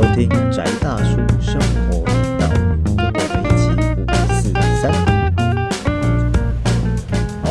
[0.00, 2.48] 收听宅大叔生活频道，
[2.96, 3.68] 跟我们一起
[4.00, 4.00] 五
[4.32, 4.90] 四三。
[7.42, 7.44] 好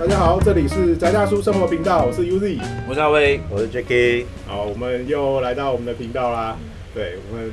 [0.00, 2.58] 大家好，这里是宅大叔生活频道，我是 UZ。
[2.88, 6.56] 我是阿威，我是 Jacky，好，我们又来到我们的频道啦。
[6.92, 7.52] 对我们，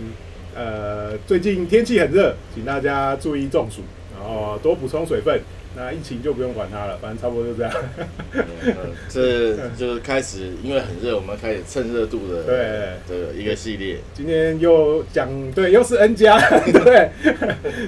[0.55, 3.83] 呃，最近天气很热，请大家注意中暑，
[4.19, 5.39] 然后多补充水分。
[5.75, 7.73] 那疫情就不用管它了，反正差不多就这样。
[9.09, 12.55] 这就是开始，因为很热，我们开始趁热度的对
[13.07, 13.97] 的一个系列。
[14.13, 16.37] 今天又讲，对，又是 N 加，
[16.71, 17.09] 对，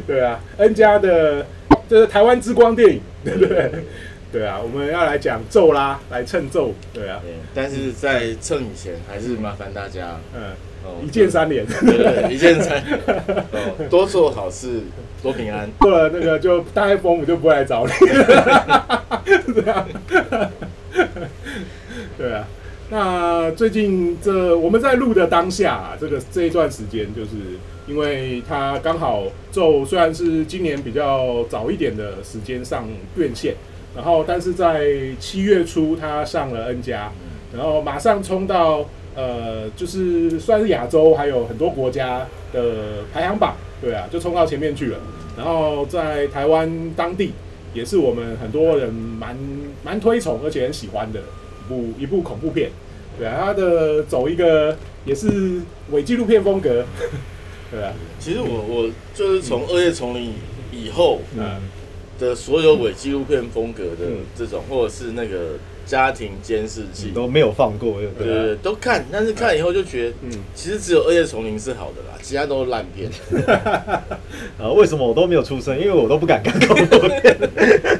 [0.07, 1.45] 对啊，N 加的，
[1.87, 3.71] 这是台湾之光电影，对 不对？
[4.31, 12.81] 对啊，我们要来讲咒啦，来蹭咒，对啊，对，但是在蹭以前，还是麻烦大家，嗯，哦一键三连，对对对，一键三，
[13.51, 14.81] 哦，多做好事，
[15.21, 15.69] 多平安。
[15.79, 17.91] 做了那个就大概风我就不会来找你，
[19.53, 19.87] 对啊，
[22.17, 22.47] 对啊。
[22.89, 27.31] 那最近这我们在录的当下、啊，这个这一段时间，就是
[27.87, 33.55] 因为它刚好就虽然是今年比较早一点的时间上院线，
[33.95, 34.85] 然后但是在
[35.19, 37.11] 七月初它上了 N 加，
[37.51, 38.85] 然后马上冲到
[39.15, 44.97] 呃，就是算是亚洲还有很多国家的排行榜，对啊，就冲到前面去了。
[45.37, 47.33] 然后在台湾当地
[47.73, 49.37] 也是我们很多人蛮
[49.83, 52.69] 蛮推崇而且很喜欢的一部一部恐怖片，
[53.17, 56.85] 对啊，它的走一个也是伪纪录片风格，
[57.71, 60.29] 对啊，其实我我就是从《二月丛林》
[60.71, 61.61] 以后嗯
[62.17, 64.17] 的所有伪纪录片风格的嗯。
[64.37, 68.33] 这种，或者是那个家庭监视器你，都没有放过，对不对？
[68.33, 73.09] 对都看，但是看以后就觉得，嗯，其实只有《二夜丛林》是好的啦，其他都是烂片。
[74.59, 75.79] 啊，为什么我都没有出声？
[75.79, 77.37] 因为我都不敢看恐怖片。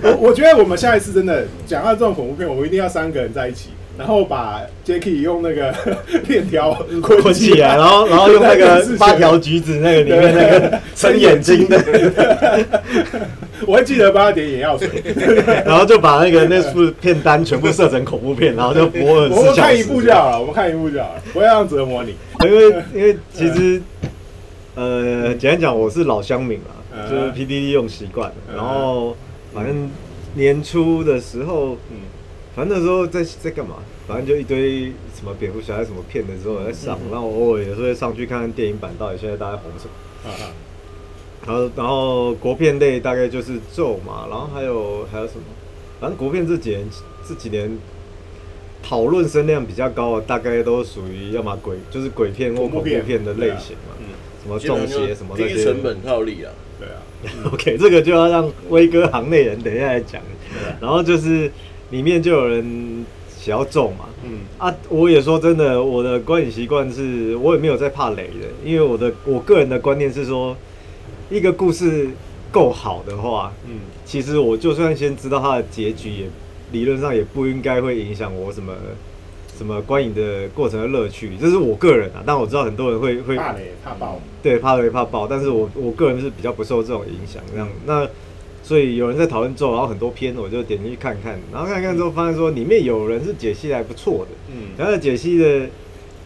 [0.02, 3.70] 我 我觉得我们下一次真的讲到这种恐怖片，我们一定要三个人在一起。
[3.98, 5.74] 然后把 Jacky 用那个
[6.28, 11.82] 链条捆捆起来，然后然后用那个八条橘子那个里面那个撑眼睛的，
[13.68, 14.90] 我会记得帮他点眼药水。
[15.66, 19.44] 然后就把那个 那部片单全部设成恐怖片，然后就播了我。
[19.44, 22.16] 们看一部就好了，我们看一部就好了，不会让折磨你。
[22.44, 23.82] 因为因为其实
[24.76, 29.16] 呃，简单讲，我是老乡民嘛，嗯就是 PDD 用习惯了，嗯然后
[29.54, 29.90] 反正
[30.34, 31.98] 年初的时候，嗯
[32.56, 33.76] 反正那时候在在干嘛？
[34.08, 34.84] 反正就一堆
[35.16, 40.32] 什么蝙蝠侠什么片的时候在上，嗯然后我偶尔也是会上去看看电影版到底现在大家红什么。
[41.46, 45.42] 然后然后国片类大概就是咒嘛，然后还有还有什么？
[46.00, 46.86] 反正国片这几年
[47.28, 47.78] 这几年
[48.84, 54.06] 讨论声量比较高的，大概都属于要么鬼就是鬼片或恐怖片的类型嘛，嗯，
[54.44, 55.56] 什么中邪什么那些。
[55.56, 57.02] 低成本套利啊，对啊，
[57.54, 60.22] OK，这个就要让威哥行内人等一下来讲。
[60.22, 60.28] 啊
[60.80, 61.52] 然后就是
[61.90, 63.06] 里面就有人
[63.38, 70.56] 想要咒嘛，嗯啊，我也说真的，我的观影习惯是我也没有在怕雷的，因为我的我个人的观念是说，
[71.30, 72.10] 一个故事
[72.52, 76.28] 够好的话，嗯其实我就算先知道它的结局，也
[76.72, 78.74] 理论上也不应该会影响我什么
[79.58, 82.24] 什么观影的过程的乐趣，这是我个人啊。
[82.26, 87.68] 但我知道很多人会会怕雷怕爆，对怕雷怕爆，但是我我个人是比较不受这种影响这样。
[87.86, 88.08] 那
[88.62, 95.70] 所以有人在讨论之后，然后很多篇我就点进去看看，然后看看之后发现说里面有人是解析的还不错的，嗯然后解析的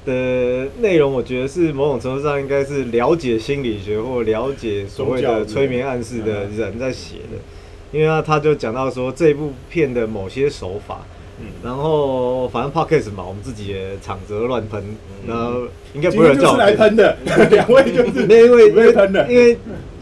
[0.10, 7.38] 的内容，我觉得是某种程度上应该是了解心理学或了解所谓的催眠暗示的人在写的，
[7.92, 11.06] 因为他他就讲到说这部片的某些手法，
[11.40, 14.84] 嗯，然后反正 podcast 嘛，我们自己也场子乱喷，
[15.28, 15.62] 然后
[15.94, 17.16] 应该不是来喷的，
[17.52, 19.58] 两位就是没 有因为不会喷的，因为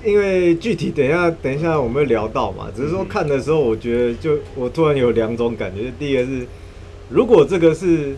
[0.05, 6.47] 因为具体等一下等一下我们会聊到嘛，只是说看的时候，我觉得就我突然有两种感觉，第一个是
[7.09, 8.15] 如果这个是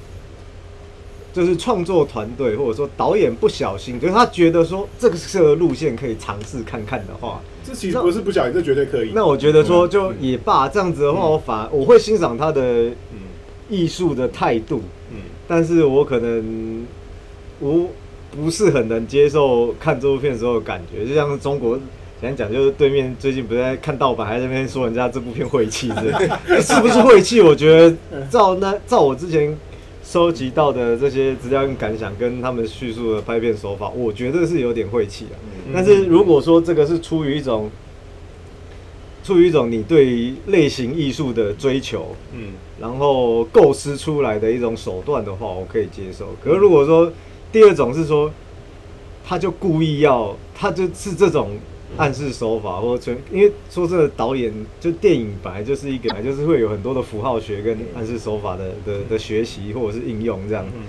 [1.39, 9.13] 就是创作团队或者说导演不小心，就是他觉得说这个是个路线可以尝试看看的话，这其实不是不小心，这绝对可以。
[9.15, 13.19] 那我觉得说就也罢，这样子的话，我反而我会欣赏他的嗯
[13.69, 16.85] 艺术的态度，嗯但是我可能
[17.59, 17.87] 我
[18.35, 21.79] 不是很能接受看这部片的时候的感觉，就像是中国。
[22.21, 27.39] 简单讲，就是对面最近不是在看盗版，还在那边说人家这部片晦气，是 是不是晦气？
[27.39, 27.95] 我觉得
[28.29, 29.57] 照那照我之前
[30.09, 35.31] 收集到的这些资料跟感想，跟他们叙述的拍片手法，我觉得是有点晦气的。
[35.67, 37.69] 嗯但是如果说这个是出于一种
[39.23, 46.29] 出于一种你对于类型艺术的追求，嗯然后构思出来的一种手段的话，我可以接受。
[46.43, 47.13] 可是如果说
[47.51, 48.31] 第二种是说，
[49.23, 51.51] 他就故意要，他就是这种
[51.99, 60.65] 暗示手法，或者纯，因为说真的，导演就电影本来就是一个，本来就是会有很多的符号学跟暗示手法的的的学习或者是应用这样。
[60.73, 60.81] 嗯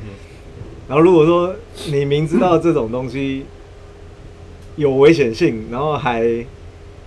[0.88, 1.54] 然后如果说
[1.86, 3.44] 你明知道这种东西
[4.74, 6.24] 有危险性，然后还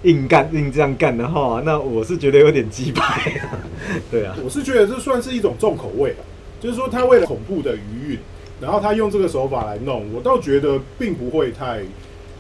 [0.03, 3.41] 硬干硬这样干的话，那我是觉得有点鸡排。
[4.09, 6.23] 对啊，我是觉得这算是一种重口味吧，
[6.61, 8.19] 就是说他为了恐怖的余韵，
[8.61, 11.81] 然后他用这个手法来弄，我倒觉得并不会太，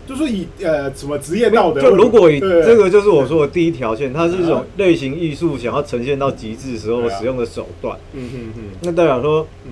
[0.07, 8.63] 就是以呃什么职业道德，就如果以这个就是我说的第一条线，它是一种类型艺术想要呈现到极致时候使用的手段，嗯嗯嗯。
[8.81, 9.71] 那代表说嗯。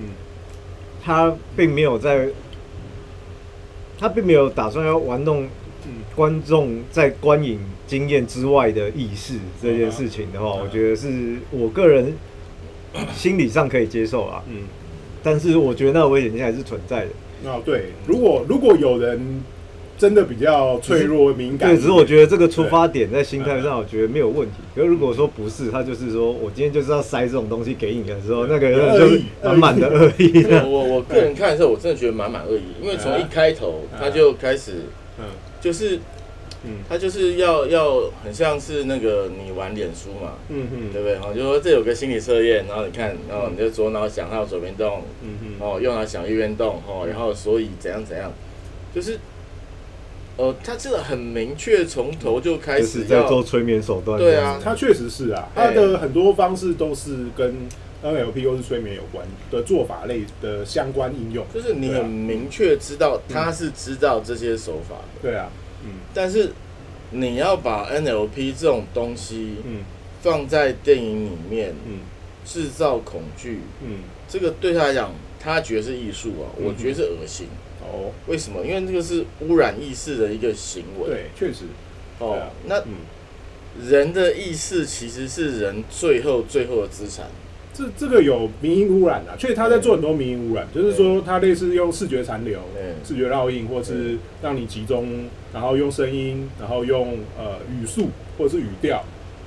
[1.04, 2.28] 他并没有在，
[3.98, 5.42] 他并没有打算要玩弄
[5.84, 5.94] 嗯。
[6.14, 7.58] 观众在观影
[7.88, 10.60] 经验之外的意识这件事情的话，嗯。
[10.62, 12.14] 我觉得是我个人
[13.12, 14.44] 心理上可以接受啊。
[14.48, 14.58] 嗯，
[15.24, 17.10] 但是我觉得那个危险性还是存在的。
[17.50, 19.42] 哦对，如果如果有人
[20.02, 24.54] 真的比较脆弱敏感，对，只是我觉得这个出发点在心态上，我觉得没有问题。
[24.74, 30.44] 可是如果说不是，他就是说我今天就是要塞这种东西给你的时候，那个人就是满满的恶意。
[30.44, 34.72] 我我我个人看的时候，我真的觉得满满恶意，因为从一开头他就开始
[35.20, 35.24] 嗯。
[35.60, 36.00] 就是
[36.64, 40.92] 嗯他就是要要很像是那个你玩脸书嘛，嗯嗯。
[40.92, 41.14] 对不对？
[41.18, 45.48] 哦，就说这有个心理测验，然后你看，然后你就左脑想到左边动，嗯嗯。
[45.60, 48.32] 哦，右脑想右边动，哦，然后所以怎样怎样，
[48.92, 49.18] 就是，
[50.36, 54.18] 呃，他这个很明确，从头就开就始要是在做催眠手段。
[54.18, 54.60] 对啊。
[54.62, 57.54] 他确实是啊，他的很多方式都是跟
[58.02, 61.44] NLP 或是催眠有关的做法类的相关应用。
[61.54, 65.48] 就是你很明确知道他是知道这些手法的，对啊，
[65.84, 65.90] 嗯。
[66.14, 66.50] 但是
[67.10, 69.80] 你要把 NLP 这种东西嗯。
[70.22, 71.98] 放在电影里面嗯。
[72.44, 73.98] 制造恐惧，嗯，
[74.28, 77.46] 这个对他来讲，他觉得是艺术啊，嗯我觉得是恶心。
[77.82, 78.64] 哦，为什么？
[78.64, 81.08] 因为这个是污染意识的一个行为。
[81.08, 81.64] 对，确实，
[82.18, 87.26] 哦啊，那嗯，人的意识其实是人最后最后的资产。
[87.74, 95.24] 这这个有民营污染啊，所以他在做很多民营污染，就是说他类似用视觉残留、对视觉烙印，或是让你集中，
[95.54, 99.02] 然后用声音，然后用呃语速或者是语调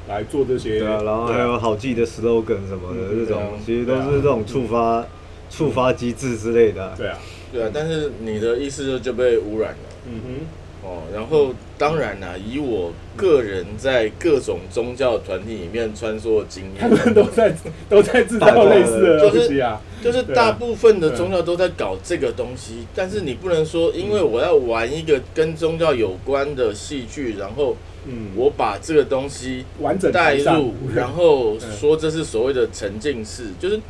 [0.10, 0.80] 来做这些。
[0.80, 5.06] 对啊，然后还有好记的 slogan 什么的嗯这种啊，其实都是这种触发
[5.52, 6.96] 触发机制之类的啊。
[6.98, 7.20] 对啊，
[7.56, 9.78] 对啊，但是你的意思就被污染了。
[10.08, 10.46] 嗯哼。
[10.88, 17.56] 哦，然后当然啦、以我个人在各种宗教团体里面穿梭的经验， 他们，都在
[17.90, 19.82] 都在制造类似的东西啊。
[20.04, 27.76] 就是大部分的宗教都在搞这个东西，但是你不能说，因为我要玩一个跟宗教有关的戏剧，然后
[28.06, 33.82] 嗯，我把这个东西完整带入，然后说这是所谓的沉浸式，就是嗯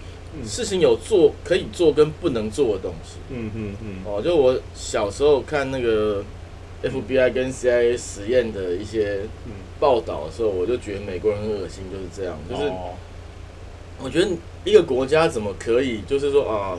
[0.44, 3.18] 事情有做可以做跟不能做的东西。
[3.30, 3.96] 嗯嗯嗯。
[4.06, 6.24] 哦，就我小时候看那个
[6.84, 12.94] FBI 跟 CIA 实验的一些嗯，报道的时候，我就觉得美国人很恶心，就是这样，就是哦。
[14.04, 14.28] 我觉得
[14.66, 16.78] 一个国家怎么可以，就是说啊，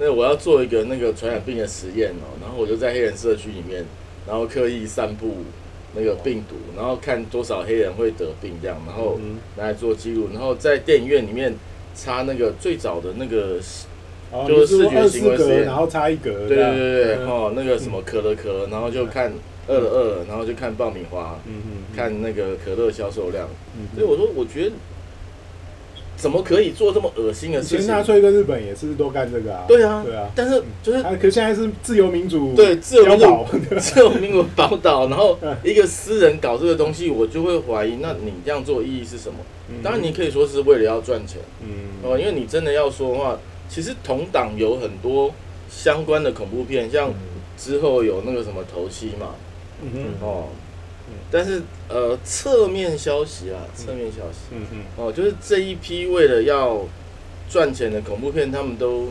[0.00, 3.84] 那我要做一个那个传染病的实验哦，然后我就在黑人社区里面，
[4.26, 5.36] 然后刻意散布
[5.94, 11.54] 那个病毒，然后看多少黑人会得病这样，然后嗯拿来做记录，然后在电影院里面
[11.96, 13.58] 插那个最早的那个
[14.30, 15.64] 哦，就是视觉行为实验。
[15.64, 17.26] 然后差一格，对对对对，嗯。
[17.26, 19.32] 哦，那个什么可乐可乐，然后就看
[19.66, 23.48] 饿了饿了，然后就看爆米花，嗯嗯，看那个可乐销售量。
[23.78, 24.72] 嗯，所以我说，我觉得
[26.16, 27.78] 怎么可以做这么恶心的事情？
[27.78, 33.46] 前纳粹跟日本也是都干这个啊，对啊，对啊，但是就是啊，可现在是自由民主，对自由民主
[33.78, 39.38] 自由民主宝岛，然后嗯一个私人搞这个东西，我就会怀疑，那你这样做意义是什么？
[39.82, 41.68] 当然，你可以说是为了要赚钱嗯。
[42.02, 45.32] 哦，因为你真的要说的话，其实同党有很多
[45.68, 47.12] 相关的恐怖片，像
[47.58, 49.34] 之后有那个什么头七嘛，
[49.82, 50.26] 嗯哼。
[50.26, 50.56] 哦嗯，
[51.30, 54.38] 但是呃，侧面消息啊，侧面消息。
[54.50, 54.82] 嗯嗯。
[54.96, 56.84] 哦，就是这一批为了要
[57.48, 59.08] 赚钱的恐怖片，他们都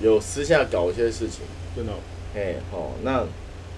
[0.00, 1.40] 有私下搞一些事情，
[1.74, 1.96] 真的哦。
[2.34, 3.24] 哎，哦，那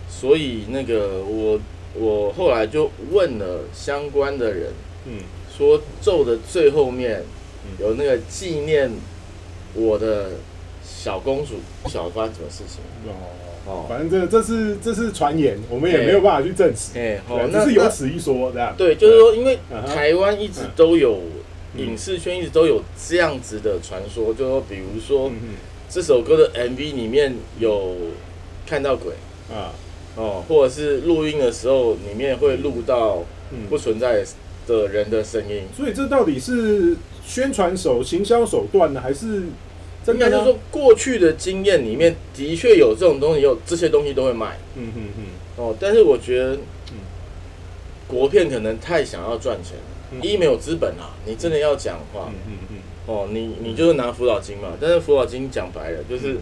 [0.08, 1.60] 所以那个我
[1.94, 4.72] 我后来就问了相关的人，
[5.06, 5.20] 嗯。
[5.56, 7.22] 说咒的最后面
[7.64, 7.84] 嗯。
[7.84, 8.90] 有那个纪念
[9.74, 10.32] 我的
[10.84, 13.12] 小公主，不晓得发生什么事情，哦
[13.68, 13.84] 哦。
[13.88, 21.20] 反正这这是这是传言，我们也没有办法去证实，哎，哦对，那那只是有此一说这样，对，就是说，因为台湾一直都有
[21.74, 25.54] 嗯影视圈一直都有这样子的传说，就是说，比如说嗯
[25.90, 27.94] 这首歌的 MV 里面有
[28.66, 29.12] 看到鬼
[29.50, 29.72] 啊。
[30.16, 33.22] 哦，或者是录音的时候里面会录到
[33.52, 33.68] 嗯。
[33.70, 34.24] 不存在
[34.66, 35.62] 的人的声音。
[35.76, 39.44] 所以这到底是宣传手、行销手段呢，还是？
[40.12, 44.58] 应该就是说，过去的经验里面的确有这种东西，有这些东西都会卖。
[44.76, 45.24] 嗯嗯嗯。
[45.56, 45.74] 哦。
[45.78, 46.58] 但是我觉得，
[48.06, 49.76] 国片可能太想要赚钱。
[49.76, 50.20] 了，嗯。
[50.22, 52.28] 一没有资本啊，你真的要讲话。
[52.28, 52.76] 嗯，嗯嗯。
[53.06, 56.34] 哦，你你就是拿辅导金嘛，但是辅导金讲白了就是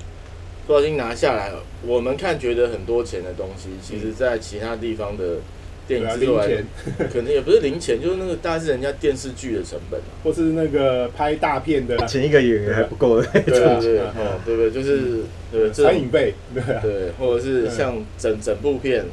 [0.66, 1.52] 辅导金拿下来，
[1.84, 5.36] 我们看觉得很多钱的东西，其实在其他地方的
[5.86, 6.64] 电影零钱，
[7.12, 10.10] 可能也不是零钱，就是那个大概是人家电视剧的成本啊。
[10.24, 13.20] 或是那个拍大片的，请一个演员还不够。
[13.20, 13.80] 的那种。
[13.80, 14.10] 对啊
[14.44, 14.70] 对对，对不对？
[14.70, 19.04] 就是对这种餐饮费，对啊，对，或者是像整整部片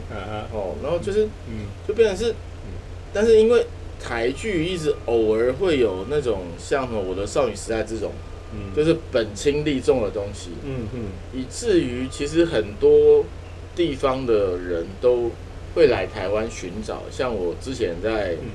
[0.52, 1.68] 哦，然后就是嗯。
[1.88, 2.34] 就变成是，
[3.14, 3.66] 但是因为
[4.02, 8.12] 台剧一直偶尔会有那种像《我的少女时代》这种，
[8.54, 11.02] 嗯，就是本轻利重的东西，嗯嗯。
[11.34, 13.24] 以至于其实很多
[13.76, 15.30] 地方的人都
[15.76, 17.04] 会来台湾寻找。
[17.12, 18.50] 像我之前在嗯。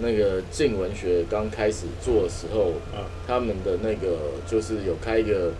[0.00, 4.16] 那个静文学刚开始做的时候，啊他们的那个
[4.48, 5.50] 就是有开一个，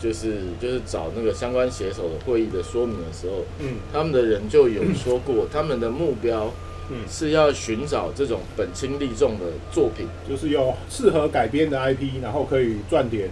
[0.00, 3.78] 就是就是找那个相关写手的会议的说明的时候，嗯。
[3.92, 6.52] 他们的人就有说过，他们的目标
[6.88, 13.28] 嗯，是要寻找这种本轻利重的作品，就是有适合改编的 IP，然后可以赚点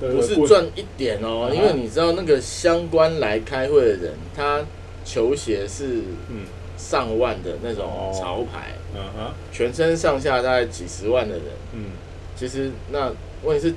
[0.00, 4.60] 的，不是赚一点哦，啊因为你知道那个相关来开会的人，他
[5.04, 6.46] 球鞋是嗯。
[6.76, 8.12] 上万的那种哦。
[8.12, 9.32] 潮牌，嗯哼。
[9.52, 11.84] 全身上下大概几十万的人，嗯。
[12.36, 13.12] 其实那
[13.44, 13.74] 问题是，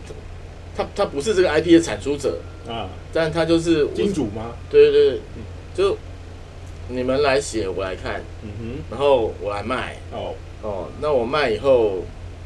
[0.76, 4.56] 他他不是这个 IP 的产出者，啊，但他就是我金主吗？
[4.68, 5.20] 对对对，
[5.76, 5.96] 就
[6.90, 10.88] 你们来写，我来看，嗯然后我来卖，哦，哦。
[11.00, 12.00] 那我卖以后，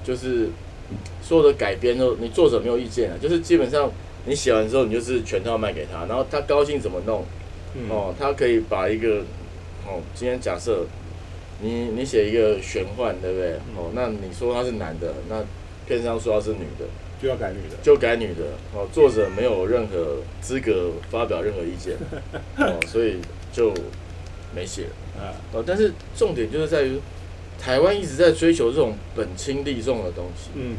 [0.03, 0.49] 就是
[1.23, 3.89] 所有的改编都你作者没有意见啊，就是基本上
[4.25, 7.23] 你写完之后，你就是全套卖给他，然后他高兴怎么弄
[7.75, 7.89] 嗯。
[7.89, 9.19] 哦，他可以把一个
[9.87, 10.85] 哦，今天假设
[11.61, 13.53] 你你写一个玄幻，对不对？
[13.75, 15.43] 哦，那你说他是男的，那
[15.87, 16.85] 片商说他是女的，
[17.21, 21.95] 就要改女的，就改女的哦，作者没有任何资格发表任何意见
[22.57, 23.17] 哦，所以
[23.51, 23.73] 就
[24.55, 24.85] 没写。
[25.17, 25.63] 啊，哦。
[25.65, 26.99] 但是重点就是在于，
[27.59, 30.75] 台湾一直在追求这种本轻利重的东西，嗯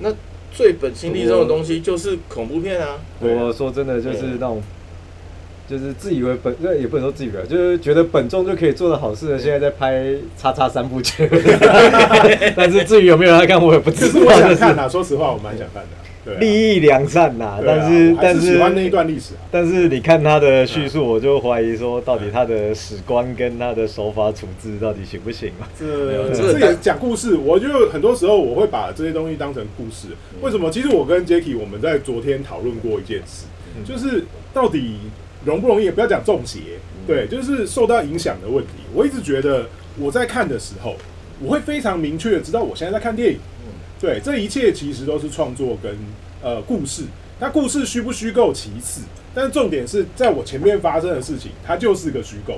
[0.00, 0.14] 嗯，
[0.52, 2.98] 最本轻利重的东西就是恐怖片啊。
[3.18, 4.62] 我说真的，就是那种，
[5.70, 10.04] 就是自以为本，那也不能说自以为，就是觉得本重就可以做的好事的，现在在拍
[10.36, 11.30] 叉叉三部曲，
[12.56, 14.20] 但是至于有没有人在看，我也不知道。
[14.20, 25.70] 我想看啊，说实话，我蛮想看的啊，对啊，利益良善呐，啊但是但是喜欢那一段历史啊，但是你看他的叙述，我就怀疑说，到底他的史观跟他的手法处置到底行不行啊？
[25.78, 25.86] 这
[26.34, 30.08] 这个这也讲故事，我就很多时候我会把这些东西当成故事。
[30.40, 30.68] 为什么？
[30.68, 33.46] 其实我跟 Jacky 我们在昨天讨论过一件事，
[33.84, 34.96] 就是到底
[35.44, 36.60] 容不容易，不要讲中邪，
[37.06, 38.72] 对，就是受到影响的问题。
[38.94, 39.66] 我一直觉得
[39.98, 40.96] 我在看的时候，
[41.42, 43.38] 我会非常明确的知道我现在在看电影。
[44.00, 45.94] 对，这一切其实都是创作跟
[46.42, 47.04] 呃故事。
[47.38, 49.02] 那故事虚不虚构其次，
[49.34, 52.54] 但是重点是在我前面发生的事情，它就是个虚构。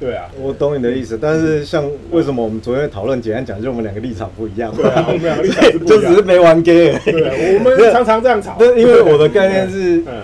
[0.00, 7.12] 对啊，我懂你的意思，但是像为什么我们昨天讨论，简单讲，就我们两个立场不一样嘛，对啊，我们两个立场是不一 就样只是没玩 gay 而已。
[7.12, 8.54] 对，我们常常这样吵。
[8.58, 10.22] 对因为我的概念是， 嗯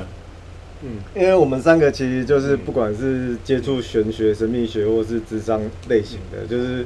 [0.83, 0.99] 嗯。
[1.15, 6.85] 因为我们三个其实就是不管是接触玄学、神秘学或是智商类型的，就是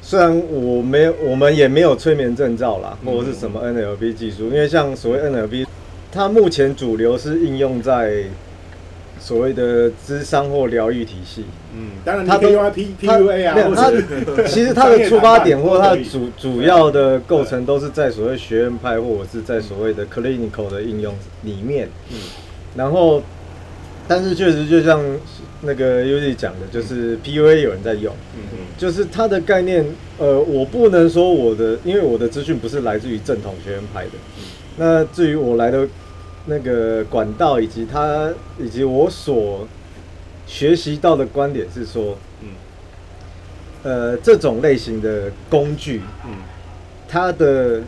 [0.00, 3.12] 虽然我没有，我们也没有催眠证照啦，嗯。
[3.12, 5.66] 或者是什么 NLP 技术，因为像所谓 NLP，
[6.10, 8.24] 它目前主流是应用在
[9.20, 11.44] 所谓的智商或疗愈体系。
[11.74, 13.90] 嗯，当然它都可以用来 P 它 PUA 啊，它
[14.44, 21.14] 其实它的出发点或它主 主要的构成都是在所谓学院派或者是在所谓的 clinical 的应用
[21.44, 21.88] 里面。
[22.10, 22.16] 嗯
[22.74, 23.22] 然后，
[24.08, 25.02] 但是确实就像
[25.62, 28.58] 那个 U Z 讲的，就是 PUA 有人在用，嗯嗯。
[28.78, 29.84] 就是它的概念，
[30.18, 34.10] 呃，我不能说我的，因为我的资讯不是来自于正统学院派的。
[34.76, 35.86] 那至于我来的
[36.46, 39.68] 那个管道以及他以及我所
[40.46, 42.48] 学习到的观点是说，嗯。
[43.84, 46.32] 呃，这种类型的工具，嗯。
[47.08, 47.82] 它的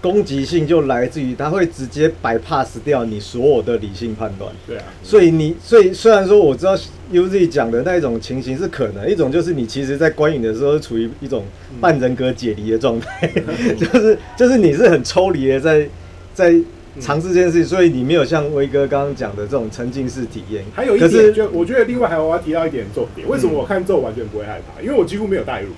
[0.00, 4.52] 攻击性就来自于它会直接 bypass 掉你所有的理性判断。
[4.66, 6.76] 对啊，所以你，所以虽然说我知道
[7.12, 11.44] UZ 讲的那一种情形是可能，一种就是你其实在观影的时候是处于一种
[11.80, 13.26] 半人格解离的状态，
[13.78, 15.88] 就是就是你是很抽离的在
[16.34, 16.54] 在
[17.00, 20.64] 尝试这件事情，所以你没有像威哥刚刚讲的这种沉浸式体验。
[20.74, 24.80] 还有一点，就我觉得另外还有我要提到一点重点，为什么我看咒完全不会害怕？
[24.80, 25.68] 因为我几乎没有代入。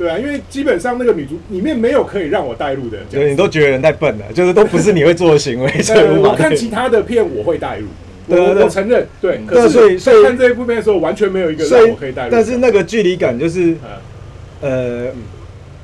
[0.00, 3.36] 对啊，因为基本上那个女主里面没有可以让我带入的角就是你。
[3.36, 5.70] 都觉得人太笨了，就是都不是你会做的行为，
[6.22, 7.86] 我看其他的片我会带入，
[8.28, 9.36] 我我承认，对。
[9.36, 12.36] 嗯可对所以是所以在看这一部片的时候，完全没有一个我可以带入的。
[12.36, 13.74] 但是那个距离感就是
[14.62, 15.12] 嗯，呃，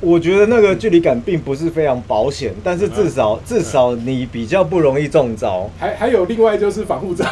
[0.06, 5.68] 我觉得那个距离感并不是非常保险，但是至少至少你比较不容易中招。
[5.76, 7.26] 还还有另外就是防护罩，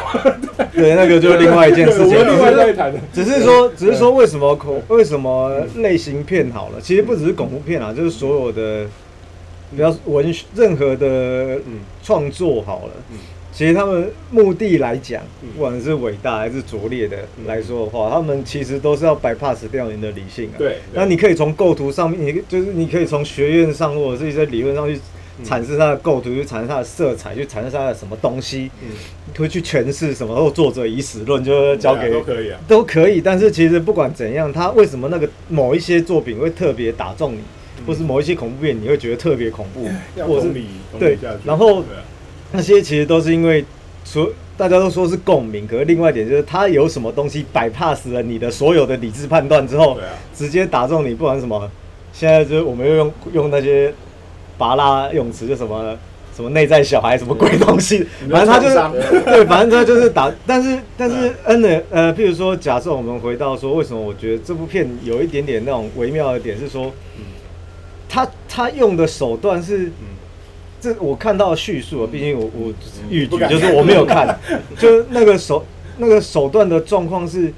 [0.73, 2.17] 对，那个就是另外一件事情。
[2.19, 2.99] 我们另外只是再谈的。
[3.13, 6.81] 只是说，只是说为什么恐为什么类型片好了？
[6.81, 8.85] 其实不只是恐怖片啊，就是所有的，
[9.71, 13.17] 比较文学任何的嗯创作好了嗯，
[13.55, 17.47] 其实他们目的来讲嗯，不管是伟大还是拙劣的嗯。
[17.47, 20.57] 来说的话，他们其实都是要 bypass 掉你的理性啊。
[20.57, 24.99] 对那你可以从构图上面，你就是你可以从学院上或者是一些理论上去
[25.41, 28.89] 阐释它的构图，去阐释它的色彩，去阐释它的什么东西，嗯，
[29.37, 32.59] 会去诠释什么，或作者以史论，就是交给啊都可以啊。
[32.67, 37.39] 都可以，但是其实不管怎样，他为什么那个某一些作品会特别打中你，
[37.87, 39.87] 或是某一些恐怖片你会觉得特别恐怖，
[40.27, 40.49] 或是
[40.99, 41.17] 对。
[41.45, 41.83] 然后
[42.51, 43.63] 那些其实都是因为
[44.03, 51.69] 所大家都说是共鸣，可是另外一点就是他有什么东西 bypass 了你的所有的理智判断之后，啊，直接打中你，不管什么，
[52.13, 53.93] 现在就是我们又用用那些
[54.57, 55.97] 拔拉泳池，就什么。
[56.35, 58.75] 什么内在小孩什么鬼东西， 反正他就是
[59.23, 66.91] 对，反正他就是打， 但是但是 N 的呃，譬如说，假设我们回到说，为什么我觉得这部片有一点点那种微妙的点是说，
[68.09, 69.89] 他他用的手段是，
[70.93, 72.73] 这我看到的叙述啊，毕竟我我
[73.09, 74.37] 预举就是我没有看，
[74.77, 75.65] 就是那个手
[75.97, 77.51] 那个手段的状况是，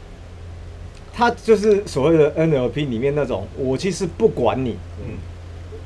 [1.14, 5.14] 他就是所谓的 NLP 里面那种，我其实不管你，嗯。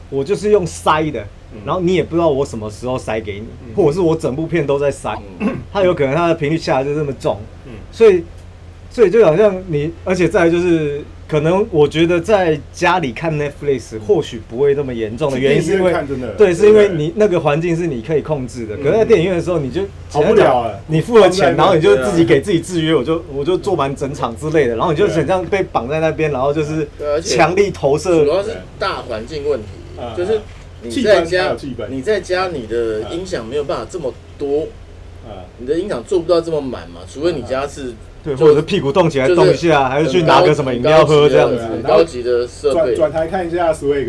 [0.09, 3.73] 我就是用塞的嗯，然后你也不知道我什么时候塞给你，嗯。
[3.75, 7.71] 或者是我整部片都在塞， 嗯它有可能它的频率下来就这么重，嗯。
[7.93, 8.23] 所以
[8.89, 11.01] 所以就好像你，而且再来就是，
[11.31, 15.95] 可能我觉得在家里看 Netflix 或许不会那么严重的原因，是因为
[16.37, 18.75] 对，是因为你那个环境是你可以控制的。
[18.75, 18.83] 嗯。
[18.83, 26.85] 可是在电影院的时候，你就逃不了了你付了钱，然后你就自己给自己制约，我就我就做完整场之类的，然后你就对很像被绑在那边，然后就是
[27.23, 28.25] 强力投射。
[28.25, 28.27] 主。
[28.27, 30.41] 要是大环境问题嗯，就是
[30.81, 31.55] 你在家
[31.87, 34.67] 你在家你的音响没有办法这么多，
[35.25, 41.57] 啊，你的音响做不到这么满嘛，除非你家是对，或者是屁股动起来动一下，还是去拿个什么饮料喝这样子。
[41.57, 41.81] 很高级的。
[41.81, 44.07] 很然后高级的设备，转转台看一下 Swag，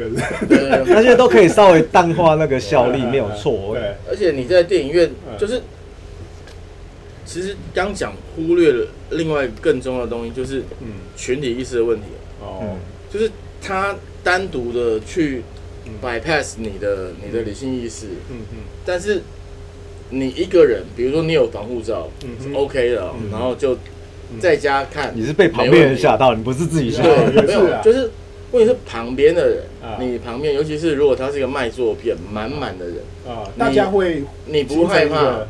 [0.49, 3.75] 对 那些都可以稍微淡化那个效力，没有错。
[3.75, 5.39] 对，而且你在电影院嗯。
[5.39, 5.63] 就是，
[7.25, 12.05] 其实刚讲忽略了另外更重要的东西，就是嗯，群体意识的问题，
[12.41, 12.61] 哦。
[12.63, 12.77] 嗯，
[13.11, 13.31] 就是
[13.63, 15.43] 他单独的去
[15.87, 15.93] 嗯。
[16.03, 18.59] bypass 你的你的理性意识，嗯嗯。
[18.85, 19.23] 但是
[20.11, 22.11] 你一个人，比如说你有防护罩
[22.43, 23.75] 是 OK 的哦，嗯然后就
[24.41, 27.03] 在家看，你是被旁边人吓到，你不是自己吓。
[27.03, 27.31] 到。
[27.31, 28.11] 对， 没有，就是
[28.53, 35.41] 问题是旁边的人啊，你旁边，尤其是如果他是一个卖作品满满的人，啊，大家会你不害怕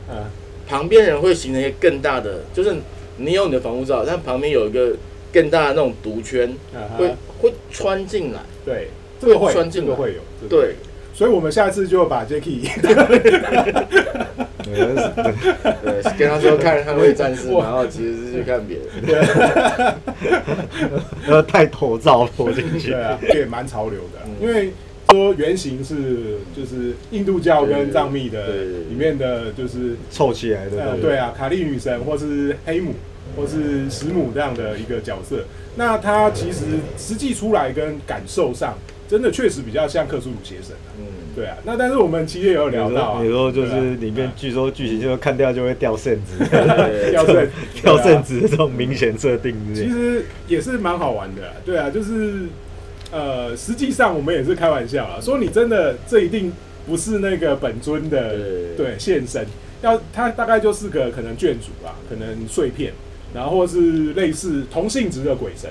[0.69, 2.75] 旁边人会形成一个更大的，就是
[3.17, 4.97] 你有你的防护罩，但旁边有一个
[5.33, 6.55] 更大的那种毒圈，
[6.97, 8.41] 会会穿进来。
[8.65, 8.89] 对，
[9.21, 9.95] 这个会穿进来。
[9.95, 10.77] 会有，对，
[11.23, 12.93] 所以我们下次就把 Jacky 对
[14.75, 18.87] 对，跟他说看捍卫战士，然后其实是去看别人。
[21.25, 23.01] 然 后太头罩了进去对。
[23.01, 24.73] 啊，也蛮潮流的啊，嗯因为
[25.13, 28.49] 说原型是就是印度教跟藏密的
[28.89, 32.95] 里面的就是凑起来的，呃对啊，卡利女神或是黑姆
[33.37, 35.45] 或是石母这样的一个角色，
[35.77, 36.65] 那他其实
[36.99, 38.77] 实际出来跟感受上，
[39.13, 40.89] 真的确实比较像克苏鲁邪神啊。
[40.99, 41.05] 嗯，
[41.37, 46.43] 对啊，那但是我们其实也有聊到你说就是里面据说剧情就是看掉就会掉圣子，
[47.11, 47.49] 掉圣
[47.83, 48.41] 掉圣子。
[48.41, 49.55] 子这种明显设定。
[49.75, 52.47] 其实也是蛮好玩的啦，对啊，就是
[53.11, 56.51] 呃，实际上我们也是开玩笑啊，说你真的这一定
[56.87, 58.31] 不是那个本尊的
[58.79, 58.87] 对。
[58.87, 59.47] 对现身，
[59.83, 62.95] 要他大概就是个可能眷属啊，可能碎片，
[63.35, 65.69] 然后或是类似同性质的鬼神，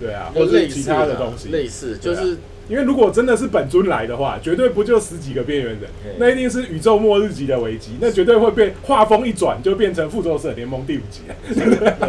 [0.00, 0.12] 对。
[0.12, 2.36] 啊，或就是其他的啊东西，类似就是
[2.68, 11.22] 因为如果真的是本尊来的话，绝对不就十几个边缘人嗯，那一定是宇宙末日级的危机，那绝对会被画风一转就变成复仇者联盟第五集。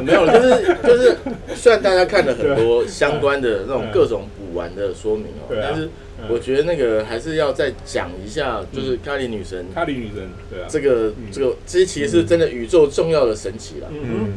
[0.03, 1.17] 没有，就是就是，
[1.55, 11.25] 虽然大家看了很多相关的那种各种补完的说明哦，但是嗯我觉得那个还是要再讲一下，就是卡里女神卡里女神，对啊，这个嗯。
[11.31, 13.87] 这个，这些其实是真的宇宙重要的神奇啦。
[13.91, 14.27] 嗯嗯，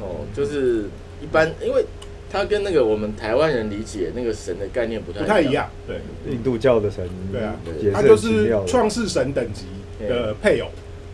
[0.00, 0.84] 哦，就是
[1.22, 1.84] 一般，因为
[2.30, 5.52] 它跟那个我们台湾人理解那个神的概念不太不太一。
[5.52, 5.96] 样，对。
[6.30, 7.56] 印度教的神，对啊。
[7.80, 9.64] 也他就是创世神等级
[10.06, 10.68] 的配偶，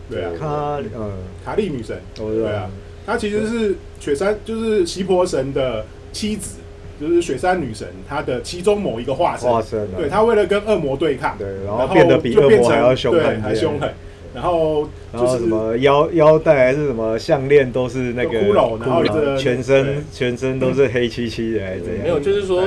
[0.09, 1.11] 对啊，卡嗯，
[1.43, 2.69] 卡利女神，对啊，
[3.05, 6.57] 她其实是雪山，就是西婆神的妻子，
[6.99, 9.97] 就是雪山女神她的其中某一个化身，化身啊。
[9.97, 13.93] 对，她为了跟恶魔对抗，对，然然后变得比恶就变成魔还要凶对，狠，还凶狠，
[14.35, 22.03] 然后就是然后什么腰腰带还是什么项链都是那个骷髅然后这个全身全身都是黑漆漆的，还是怎样？
[22.03, 22.63] 没有，就是说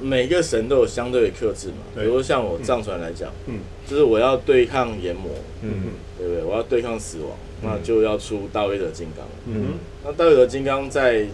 [0.00, 1.74] 每个神都有相对的克制嘛。
[1.94, 3.60] 比如说像我藏传来讲，嗯。
[3.86, 5.30] 就是我要对抗炎魔，
[5.62, 5.70] 嗯。
[6.18, 6.44] 对不对？
[6.44, 7.30] 我要对抗死亡，
[7.62, 9.26] 那就要出大威的金刚。
[9.46, 9.74] 嗯。
[10.04, 11.24] 那大威的金刚在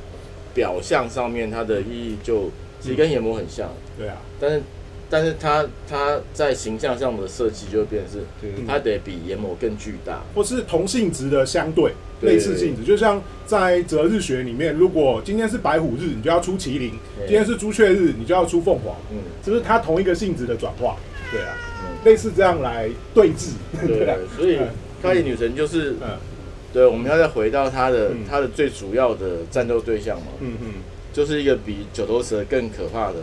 [0.55, 4.63] 表象上面，它的意义就其实跟炎魔很像，对啊，但是
[5.11, 10.23] 但是它它在形象上的设计就会变成是，就是它得比研磨更巨大。
[10.35, 20.97] 或是同性质的相对对类似性质，就像在择日学里面，如果今天是白虎日，你就要出麒麟；今天是朱雀日，你就要出凤凰，嗯，就是它同一个性质的转化。
[21.31, 22.05] 对啊，嗯。
[22.05, 23.53] 类似这样来对峙。
[23.87, 24.69] 对 啊，所以嗯
[25.03, 26.19] 咖喱女神就是，嗯。
[26.71, 28.19] 对，我们要再回到她的嗯。
[28.29, 30.73] 她的最主要的战斗对象嘛，嗯嗯，
[31.13, 33.15] 就是一个比九头蛇更可怕的，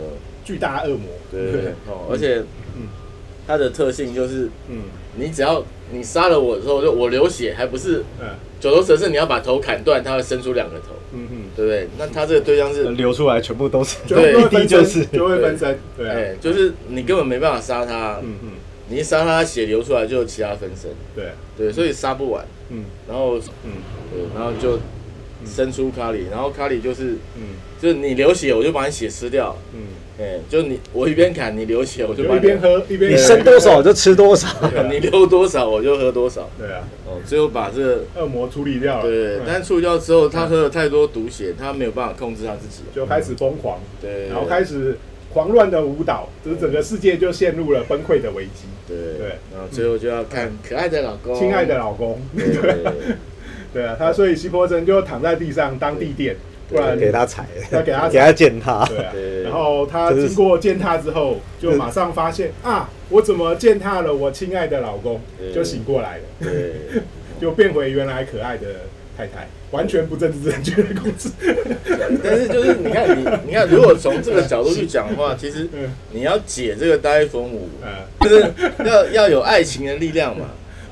[0.46, 1.00] 巨大恶魔。
[1.30, 1.60] 对对。
[1.60, 2.38] 对，哦，而且
[2.76, 2.88] 嗯。
[3.46, 4.84] 它的特性就是，嗯。
[5.18, 8.28] 你只要你杀了我之后，就我流血，还不是嗯。
[8.58, 11.88] 九头蛇是你要把头砍断，它会伸出两个头，嗯嗯，对不对？
[11.98, 15.04] 那它这个对象是，流出来全部都是，就会对分身，就是。
[15.06, 15.78] 就会分身。
[15.96, 16.36] 对。
[16.40, 18.50] 就是你根本没办法杀它，嗯嗯，
[18.88, 22.84] 你一杀它，血流出来就有其他分身，对，对，所以杀不完，嗯。
[23.08, 23.72] 然后嗯。
[24.12, 24.78] 对，然后就
[25.46, 27.56] 生出卡里，然后卡里就是嗯。
[27.78, 29.80] 就是你流血，我就把你血吃掉，嗯，
[30.18, 34.48] 哎，就你我一边砍你流血，我就把一边喝一边你对生多少就吃多少。
[34.90, 39.02] 你流多少我就喝多少，对啊，哦，最后把这个恶魔处理掉了。
[39.02, 44.96] 对，嗯但是处理掉之后，他喝了太多毒血，他没有办法控制他自己，就开始疯狂，对，然后开始
[45.30, 48.64] 狂乱的舞蹈，就是整个世界就陷入了崩溃的危机。
[48.88, 48.96] 对。
[49.18, 49.28] 对。
[49.52, 52.46] 然后最后就要看可爱的老公，亲爱的老公，对，
[53.76, 56.36] 对对啊，他所以西坡真就躺在地上当地垫，
[56.68, 58.84] 不然给他踩，要给他给他践踏。
[58.86, 59.12] 对啊。
[59.44, 65.20] 然后他经过践踏之后，就马上发现啊，我怎么践踏了我亲爱的老公，
[65.54, 66.72] 就醒过来了，对，
[67.40, 68.66] 就变回原来可爱的
[69.16, 71.30] 太太，完全不政治正确的故事。
[72.22, 75.92] 但是就是你看你你看，如果从这个角度去讲的话， 其实嗯。
[76.12, 77.88] 你要解这个呆风舞，嗯，
[78.20, 78.52] 就是
[78.84, 80.46] 要要有爱情的力量嘛，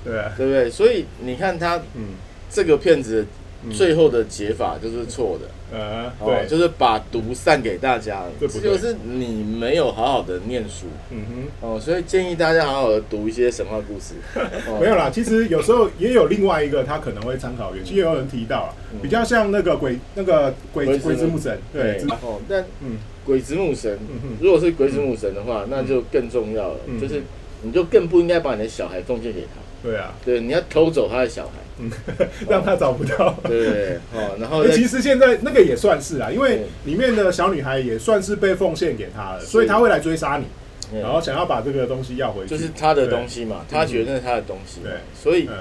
[0.05, 0.71] 对啊，对不对？
[0.71, 2.09] 所以你看他嗯
[2.55, 3.27] 这个骗子
[3.73, 5.49] 最后的解法就是错的。
[5.77, 10.87] 呃，哦，对，就是把毒散给大家，这不就是你没有好好的念书。
[11.11, 11.69] 嗯哼。
[11.69, 14.15] 哦，所以建议大家好好的读一些神话故事。
[14.69, 14.79] 哦。
[14.81, 19.01] 没有啦，其实有时候也有另外一个他可能会参考原，其实也有人提到了，嗯。
[19.03, 22.99] 比较像那个鬼那个鬼鬼子母神，对，之哦，但嗯。
[23.25, 23.99] 鬼子母神
[24.39, 27.01] 如果是鬼子母神的话，那就更重要了，嗯。
[27.01, 27.23] 就是
[27.65, 31.91] 你就更不应该把你的小孩奉献给他，对啊，对，你要偷走他的小孩，嗯，
[32.49, 33.35] 让他找不到。
[33.45, 40.45] 对 对对，哦，然后欸其实现在那个也算是啊，因为里面的小女孩也算是被奉献给他了，所以他会来追杀你，
[40.93, 42.49] 嗯然后想要把这个东西要回去。
[42.51, 45.57] 就是他的东西嘛，他觉得那是他的东西对，所以嗯。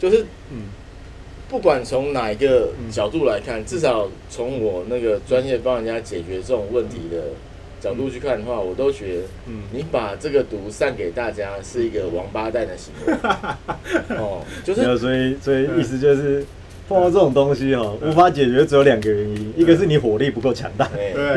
[0.00, 0.62] 就是嗯。
[1.48, 7.24] 不管从哪一个嗯角度来看，至少从我那个专业帮人家解决这种问题的
[7.82, 13.12] 角度去看的话，我都觉得嗯，你把这个毒散给大家是一个王八蛋的行为。
[14.16, 16.44] 哦，就，是所以所以意思就是，
[16.88, 20.88] 碰到这种东西哦，无法解决，只有两个原因，一个是你火力不够强大，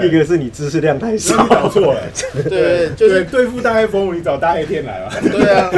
[0.04, 1.68] 一个是你知识量太那少搞。
[1.68, 2.02] 错了，
[2.48, 5.12] 对，就，是对付大黑风，你找大黑天来了。
[5.22, 5.72] 对啊，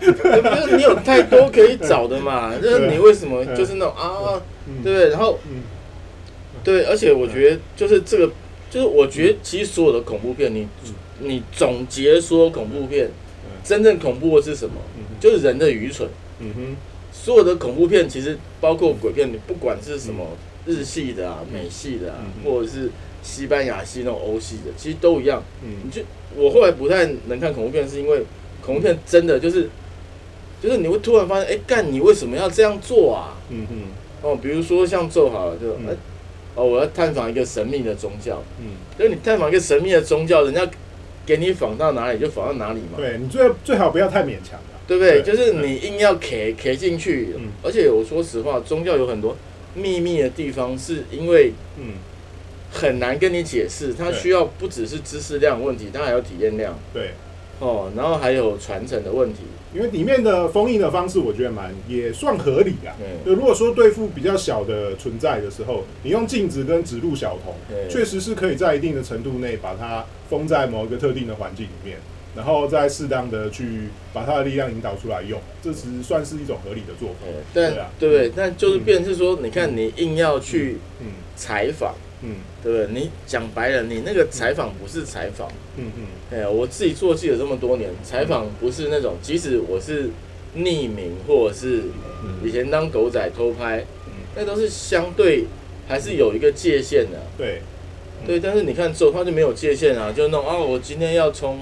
[0.00, 4.82] 就就是你有太多可以找的嘛， 就是你为什么就是那种啊，嗯。
[4.82, 5.10] 对不对？
[5.10, 5.62] 然后嗯。
[6.64, 8.30] 对，而且我觉得就是这个，
[8.70, 10.66] 就是我觉得其实所有的恐怖片，你
[11.20, 13.10] 你总结说恐怖片
[13.64, 14.74] 真正恐怖的是什么？
[14.96, 16.08] 嗯就是人的愚蠢。
[16.40, 16.76] 嗯哼，
[17.12, 20.24] 所有的恐怖片其实包括鬼片，你不管是什么
[20.66, 22.90] 日系的啊、美系的啊，嗯或者是
[23.22, 25.42] 西班牙系那种欧系的，其实都一样。
[25.62, 26.02] 你嗯就
[26.36, 28.22] 我后来不太能看恐怖片，是因为
[28.64, 29.68] 恐怖片真的就是
[30.62, 33.34] 就是你会突然发现，哎、干你为什么要这样做啊？
[33.50, 33.74] 嗯哼。
[34.20, 35.88] 哦，比如说像咒好了，就嗯。
[35.88, 35.96] 哎、
[36.58, 40.68] 哦，我要探访一个神秘的宗教，嗯，就是你探访一个神秘的宗教，人家
[41.24, 42.96] 给你访到哪里就访到哪里嘛。
[42.96, 44.64] 对你最最好不要太勉强了。
[44.88, 45.20] 对不对？
[45.20, 47.50] 对就是你硬要 K K 进去，嗯。
[47.62, 49.36] 而且我说实话，宗教有很多
[49.74, 51.92] 秘密的地方，是因为嗯，
[52.72, 56.74] 很难跟你解释，它需要不只是知识量问题，它还有体验量。
[56.94, 57.10] 对，
[57.60, 59.40] 哦，然后还有传承的问题。
[59.74, 62.96] 因为里面的封印的方式，我觉得蛮也算合理啊。
[63.00, 67.54] 嗯，就如果说对付比较小的存在的时候，你用镜子跟指路小童，
[67.88, 71.98] 确实是可以在一定的程度内把它封在某一个特定的环境里面，
[72.34, 77.26] 然后再适当的去把它的力量引导出来用，这其实算是一种合理的做法。
[77.52, 77.64] 对。
[77.64, 77.90] 但对啊。
[77.98, 78.32] 对不对？
[78.34, 81.06] 但就是变成是说，你看你硬要去嗯。
[81.36, 82.07] 采访，嗯
[82.62, 82.86] 对不对？
[82.92, 85.48] 你讲白了，你那个采访不是采访。
[85.76, 90.10] 嗯嗯哎呀，我自己做记者这么多年，采访不是那种，即使我是
[90.56, 91.82] 匿名或者是
[92.44, 95.44] 以前当狗仔偷拍，嗯，那都是相对
[95.86, 97.22] 还是有一个界限的。
[97.36, 97.62] 对，
[98.26, 101.60] 对，但是你看之后他就没有界限啊，就那种啊，我今天要冲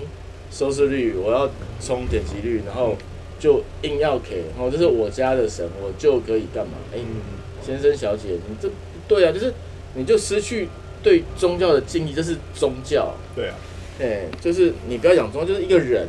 [0.51, 2.97] 收视率，我要冲点击率，然后
[3.39, 6.73] 就硬要给，然后这是我家的神，我就可以干嘛？
[6.95, 8.75] 哎、嗯先生小姐，你这不
[9.09, 9.53] 对啊，就是
[9.97, 10.69] 你就失去
[11.03, 13.15] 对宗教的敬意，这是宗教。
[13.35, 13.55] 对啊，
[14.01, 16.07] 哎，就是你不要讲宗教，就是一个人，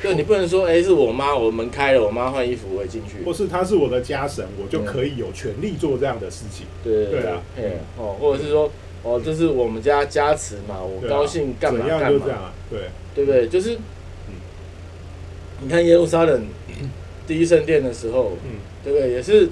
[0.00, 6.66] 对你不能说，哎，是我妈，我门开了，我妈换衣服我也进去，或是他是我的家神，我就可以有权利做这样的事情。
[6.84, 7.62] 对对啊，哎
[7.98, 8.70] 哦，或者是说，
[9.02, 12.80] 哦，这是我们家加持嘛，我高兴干嘛干嘛，就啊，对，
[13.14, 13.48] 对不对？
[13.48, 13.74] 就是，
[14.28, 14.34] 嗯
[15.62, 16.44] 你看耶路撒冷
[17.26, 19.10] 第一圣殿的时候，嗯对不对？
[19.12, 19.48] 也是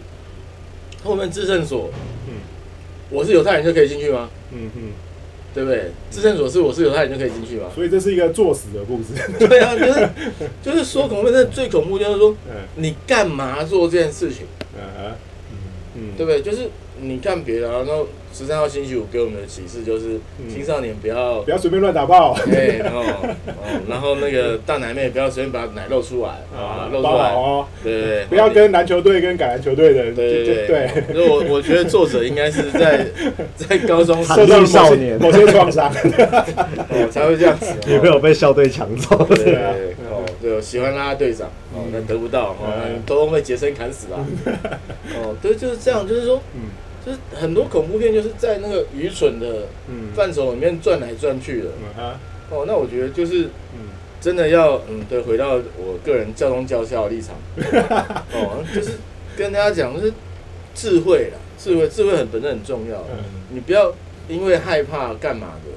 [1.04, 1.88] 后面至圣所，
[2.26, 2.34] 嗯
[3.11, 4.29] 我是犹太人就可以进去吗？
[4.53, 4.83] 嗯嗯，
[5.55, 5.90] 对不对？
[6.11, 7.66] 至圣所是我是犹太人就可以进去吗？
[7.75, 9.14] 所以这是一个作死的故事。
[9.38, 10.09] 对啊，就是
[10.62, 14.46] 就是说恐怖片，最恐怖就是说嗯你干嘛做这件事情，
[14.77, 15.12] 嗯
[15.96, 16.40] 嗯，对不对？
[16.40, 16.68] 就是
[17.00, 20.48] 你看别的啊，然后十三号星期五给我们的启示就是嗯。
[20.48, 22.36] 青少年不要不要随便乱打炮。
[22.44, 23.36] 对，然后哦，
[23.88, 33.06] 然后那个大奶妹不要随便把奶露出来啊，露出来，哦，对不要跟篮球队跟橄榄球队的，对对对，对，所以我我觉得作者应该是在
[33.56, 35.90] 在高中受到某少年些某些创伤。
[36.90, 39.72] 哦才会这样子，女朋友被校队抢走，对对对啊。
[39.72, 44.26] 对，哦，对，我喜欢拉拉队长，哦，但得不到，哦嗯，偷偷被杰森砍死了，
[45.16, 46.60] 哦，对，就是这样，就是说，嗯
[47.04, 50.08] 就是很多恐怖片就是在那个愚蠢的嗯。
[50.14, 51.68] 范畴里面转来转去的，
[52.50, 53.88] 哦，那我觉得就是嗯。
[54.20, 57.34] 真的要，嗯，对，回到我个人教宗教校的立场，
[58.34, 58.90] 哦，就是
[59.34, 60.12] 跟大家讲，就是
[60.74, 63.24] 智慧啦，智慧，智慧很本身很重要，嗯。
[63.48, 63.90] 你不要
[64.28, 65.70] 因为害怕干嘛的，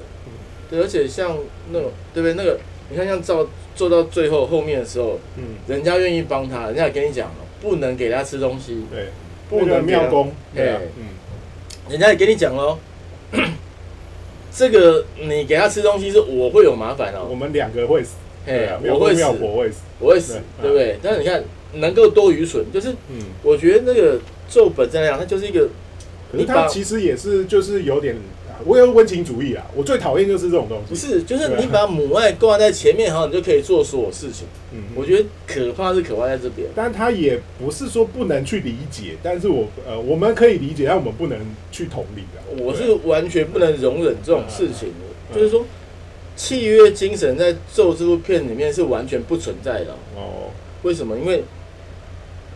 [0.68, 1.34] 对，而且像
[1.72, 2.34] 那种，对不对？
[2.34, 2.60] 那个，
[2.90, 9.08] 你看像做做到最后后面的时候，嗯，人家愿意帮他，人家也跟你讲了，不能给他吃东西，对，
[9.60, 11.04] 不能给他庙公，对嗯。
[11.90, 12.78] 人家也跟你讲喽，
[14.50, 18.14] 这个你给他吃东西是我会有麻烦哦，我们两个会死，
[18.46, 20.98] 对嘿啊，，我会死，我会死，我会死，对对不对？
[21.02, 25.68] 但是你看，能够多愚蠢，就是嗯，我觉得那个咒本身来讲，它就是一个，
[26.32, 28.16] 可是它其实也是就是有点，
[28.64, 34.46] 我有温情主义啊，我最讨厌就是这种东西，不是，就是你把母爱挂在前面，好，你就可以做所有事情。
[34.72, 36.68] 嗯，我觉得可怕是可怕在这边。
[36.74, 41.38] 但他也不是说不能去理解，但是我呃我们可以理解，但我们不能
[41.72, 42.62] 去同理的。
[42.64, 44.94] 我是完全不能容忍这种事情的，
[45.32, 45.64] 嗯就是说，
[46.36, 50.16] 契约精神在《咒》这部片里面是完全不存在的哦。
[50.16, 50.50] 哦，
[50.82, 51.16] 为什么？
[51.18, 51.42] 因为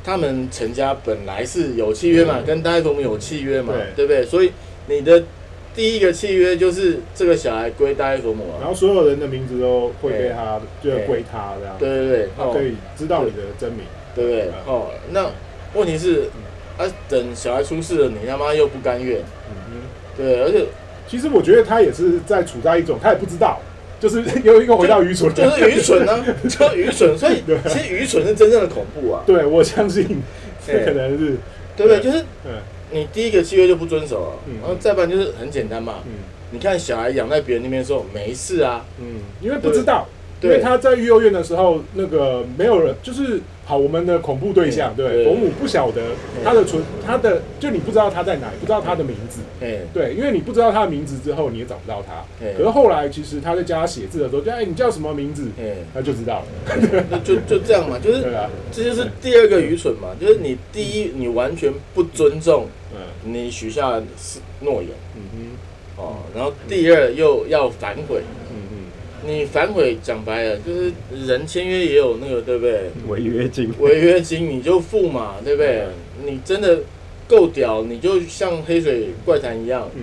[0.05, 4.25] 他们成家本来是有契约嘛，嗯跟大爱佛母有契约嘛，对对不对？
[4.25, 4.53] 所以
[4.89, 5.23] 你的
[5.79, 8.59] 第一个契约就是这个小孩归大爱佛母啊。
[8.61, 13.83] 然后所有人的名字都会被他就对归他这样，对对对，哦他可以知道你的真名。
[14.15, 14.53] 对不对嗯？
[14.67, 15.31] 哦，那
[15.75, 16.25] 问题是，
[16.77, 19.83] 啊，等小孩出事了，你他妈又不甘愿，嗯
[20.17, 20.65] 对，而且，
[21.07, 23.61] 其实我觉得他也是在处在一种他也不知道，
[24.01, 30.21] 就是 又又回到愚蠢，就是愚蠢呢，就愚蠢， 所以其实愚蠢是真正的恐怖啊，对，我相信
[30.67, 31.37] 这可能是
[31.77, 32.01] 对不对？
[32.01, 32.59] 就是嗯
[32.91, 34.55] 你第一个契约就不遵守了，嗯。
[34.61, 36.13] 然后再不然就是很简单嘛，嗯。
[36.51, 40.07] 你看小孩养在别人那边的时候没事啊，嗯，因为不知道。
[40.41, 46.01] 因对为他在育幼院的时候，那个没有人，就是好我们的恐怖对象，对，对伯母不晓得
[46.45, 52.23] 他的存，他的就你不知道他在哪，不知道他的名字，哎，对，因为你不知道他的名字之后，你也找不到他。
[52.39, 52.53] 对。
[52.53, 55.49] 可是后来其实他在教他写字的时候，就哎，你叫什么名字？
[55.61, 56.77] 哎，他就知道了。
[57.11, 58.23] 那就就这样嘛，就是
[58.71, 64.03] 这就是第二个愚蠢嘛，就是你第一你完全不尊重嗯你许下的
[64.61, 68.21] 诺言嗯哼哦，然后第二又要反悔。
[68.49, 68.79] 哼嗯
[69.27, 70.93] 你反悔讲白了，就是
[71.27, 72.91] 人签约也有那个，对不对？
[73.09, 73.69] 违约金。
[73.81, 75.87] 违约金你就付嘛，对不对？
[76.25, 76.79] 你真的
[77.27, 80.03] 够屌，你就像黑水怪谈一样，嗯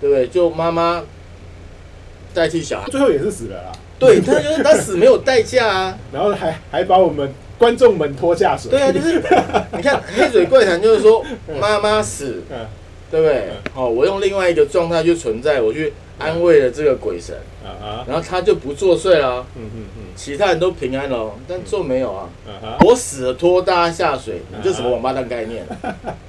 [0.00, 0.28] 对不对？
[0.28, 1.02] 就妈妈
[2.32, 8.72] 代替小孩嗯，，最后也是死了啦，对，他就是他死没有代价啊， 然后还还把我们观众们拖下水。
[8.72, 9.22] 对啊，就是
[9.76, 11.24] 你看黑水怪谈就是说
[11.60, 12.56] 妈妈死，嗯
[13.08, 13.50] 对不对？
[13.76, 17.36] 哦、我用另外一个状态去存在，我去安慰了这个鬼神，
[18.08, 22.28] 然后他就不作祟了，嗯嗯嗯其他人都平安了，但做没有啊。
[22.80, 25.64] 我死了拖大家下水，你这什么王八蛋概念？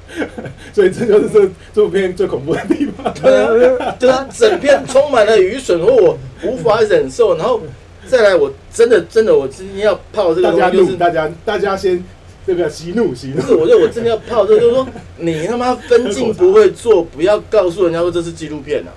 [0.72, 3.12] 所以这就是这这部片最恐怖的地方。
[3.14, 3.34] 对
[3.80, 7.62] 啊，对啊整片充满了愚蠢，或我无法忍受，然后
[8.08, 12.04] 再来，我真的真的，我今天要泡这个大家东西，就怒，是大家大家先
[12.46, 13.56] 这个息怒息怒不是，。
[13.56, 14.88] 我觉得我真的要泡这个，就是说
[15.18, 18.92] 你他妈分镜不会做，不要告诉人家说这是纪录片啊。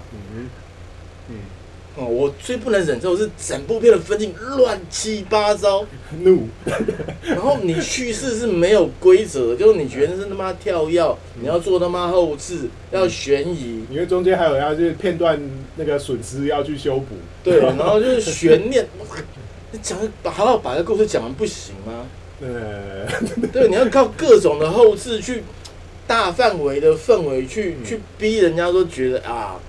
[1.97, 5.85] 哦，我最不能忍受的是整部片的分镜乱七八糟，
[6.21, 6.47] 怒，
[7.25, 15.41] 然后你叙事是没有规则的，就是你觉得是他妈跳跃，你要做他妈后置，要悬疑，因为中间还有要就是片段
[15.77, 17.17] 那个损失要去修补。
[17.43, 18.87] 对，然后就是悬念，
[19.73, 22.05] 你讲把好好把这故事讲完不行吗？
[22.43, 23.07] 呃，
[23.51, 25.43] 对，你要靠各种的后置去
[26.07, 27.85] 大范围的氛围去、嗯。
[27.85, 29.61] 去逼人家都觉得啊，嗯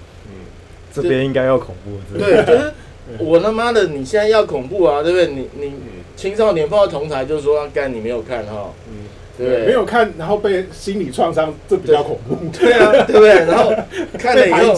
[0.93, 2.73] 这边应该要恐怖，这对，就是
[3.19, 5.27] 我他妈的，你现在要恐怖啊，对不对？
[5.27, 5.73] 你你
[6.15, 9.05] 青少年放到同台就说干你没有看哈，嗯，
[9.37, 9.65] 对？
[9.65, 12.35] 没有看，然后被心理创伤，这比较恐怖。
[12.57, 13.29] 对啊，对不对？
[13.45, 13.71] 然后
[14.17, 14.75] 看了以后，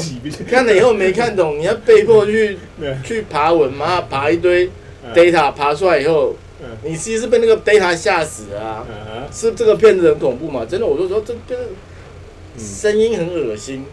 [0.49, 2.57] 看了以后没看懂，你要被迫去
[3.05, 4.69] 去爬文，嘛爬一堆
[5.05, 8.85] 嗯 data 爬出来以后，嗯你其实是被那个 data 吓死了啊！
[8.89, 10.65] 嗯是这个片子很恐怖嘛？
[10.69, 13.85] 真的，我就说这这嗯声音很恶心，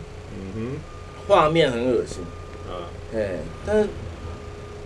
[0.57, 0.73] 嗯
[1.27, 2.19] 画面很恶心，
[2.69, 3.89] 哼啊，哎，但是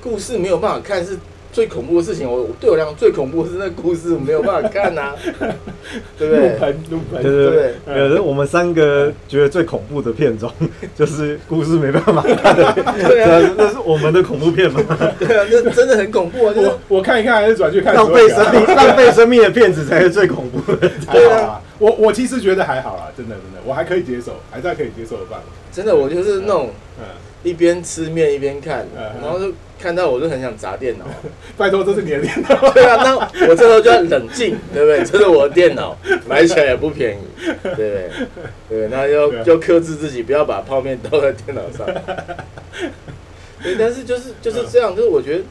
[0.02, 1.18] 故事没有办法看是
[1.52, 2.30] 最恐怖的事情。
[2.30, 5.14] 我对我来讲最恐怖的是那个故事没有办法看呐、
[6.18, 7.22] 对不怒对？
[7.22, 10.50] 对对对对，有的我们三个觉得最恐怖的片种，
[10.94, 12.72] 就是故事没办法看的，
[13.08, 14.80] 对啊，这这是我们的恐怖片嘛？
[15.18, 16.54] 对啊，那真的很恐怖啊！
[16.54, 20.88] 就是我我看一看还是转去看浪费生命、 浪费生命的片子才是最恐怖的。
[21.10, 25.44] 对啊，我我其实觉得还好啦，真的真的，我还可以接受，还在可以接受的范围。
[25.72, 27.04] 真的，我就是那种嗯，
[27.42, 31.06] 一边吃面一边看，嗯然后就看到我就很想砸电脑。
[31.56, 32.70] 拜托，这是你的电脑。
[32.72, 33.16] 对啊，那
[33.48, 35.04] 我这时候就要冷静， 对不对？
[35.04, 35.96] 这是我的电脑，
[36.28, 37.24] 买起来也不便宜，
[37.62, 38.10] 对不对？
[38.68, 41.86] 对，那要要克制自己，不要把泡面倒在电脑上。
[43.62, 45.44] 对，但是就是就是这样，就是我觉得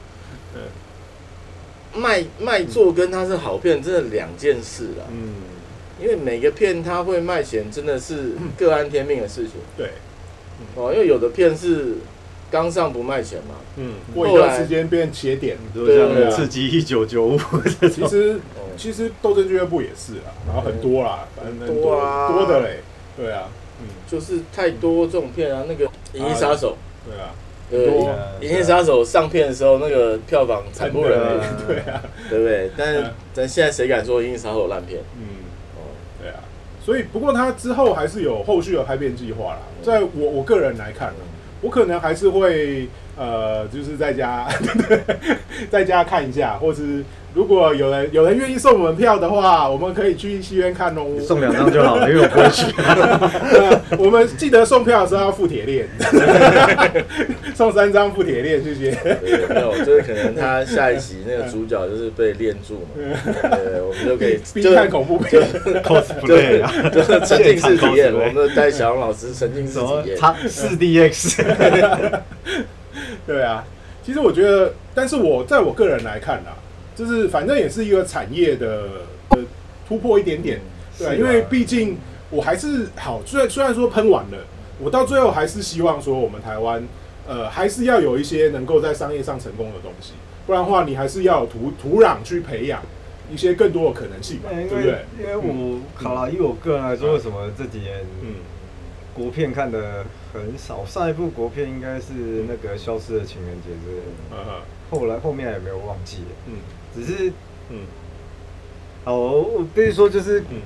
[0.56, 5.06] 嗯卖卖座跟它是好片真的两件事啦。
[5.12, 5.34] 嗯，
[5.99, 9.89] 因为每个片它会卖钱，真的是各安天命的事情对，
[10.75, 10.93] 哦。
[10.93, 11.95] 因为有的片是
[12.51, 15.57] 刚上不卖钱嘛，嗯，过一段时间变节点。
[15.73, 17.39] 就像刺激一九九五，
[17.89, 22.31] 其实哦其实斗争俱乐部也是啦，然后很多啦，反正很多啊。
[22.31, 22.79] 多的嘞，
[23.17, 23.49] 对啊，
[23.81, 25.65] 嗯，就是太多这种片啊。
[25.67, 26.77] 那个《银翼杀手》
[27.09, 27.31] 对啊，
[27.69, 28.09] 对，多
[28.41, 32.71] 《银翼杀手》上片的时候，那个票房惨不忍睹， 对啊，对不对？
[32.77, 34.99] 但是嗯咱现在谁敢说《银翼杀手》烂片？
[36.89, 39.60] 所以不过他之后还是有后续的拍片计划啦。
[39.84, 41.19] 在我我个人来看呢，
[41.62, 44.47] 我可能还是会呃，就是在家
[45.69, 47.06] 在家看一下，或是
[47.39, 51.06] 如果有人有人愿意送我们票的话，我们可以去戏院看哦。
[51.25, 52.65] 送两张就好了，因为我不会去。
[52.75, 55.88] 呃我们记得送票的时候要附铁链，
[57.56, 58.91] 送三张附铁链，谢谢。
[59.47, 62.89] 没有，就是可能他下一集那个主角就是被链住嘛，
[63.41, 65.41] 对，我们就可以 就必看恐怖片
[65.82, 70.17] ，cosplay 啊，就是沉浸式体验，我们就带小杨老师沉浸式体验。
[70.19, 71.39] 他四 DX，
[73.25, 73.63] 对啊。
[74.06, 76.52] 其实我觉得，但是我在我个人来看啊，
[76.99, 78.83] 就是反正也是一个产业的
[79.29, 79.39] 的
[79.88, 80.59] 突破一点点，
[80.97, 81.97] 对因为毕竟
[82.29, 84.38] 我还是好，虽然虽然说喷完了，
[84.81, 86.85] 我到最后还是希望说我们台湾
[87.25, 90.12] 呃还是要有一些能够在商业上成功的东西，
[90.45, 92.81] 不然的话你还是要有土土壤去培养
[93.31, 95.05] 一些更多的可能性嘛，对不对？
[95.17, 98.35] 因为我好啦，以我个人来说，为什么这几年嗯。
[99.12, 100.85] 国片看的很少？
[100.85, 102.13] 上一部国片应该是
[102.47, 103.97] 那个《消失的情人节》之类
[104.31, 106.53] 的，后来后面也没有忘记了，嗯
[106.95, 107.32] 只是
[107.69, 107.80] 嗯。
[109.06, 110.62] 哦，我必须说就是嗯。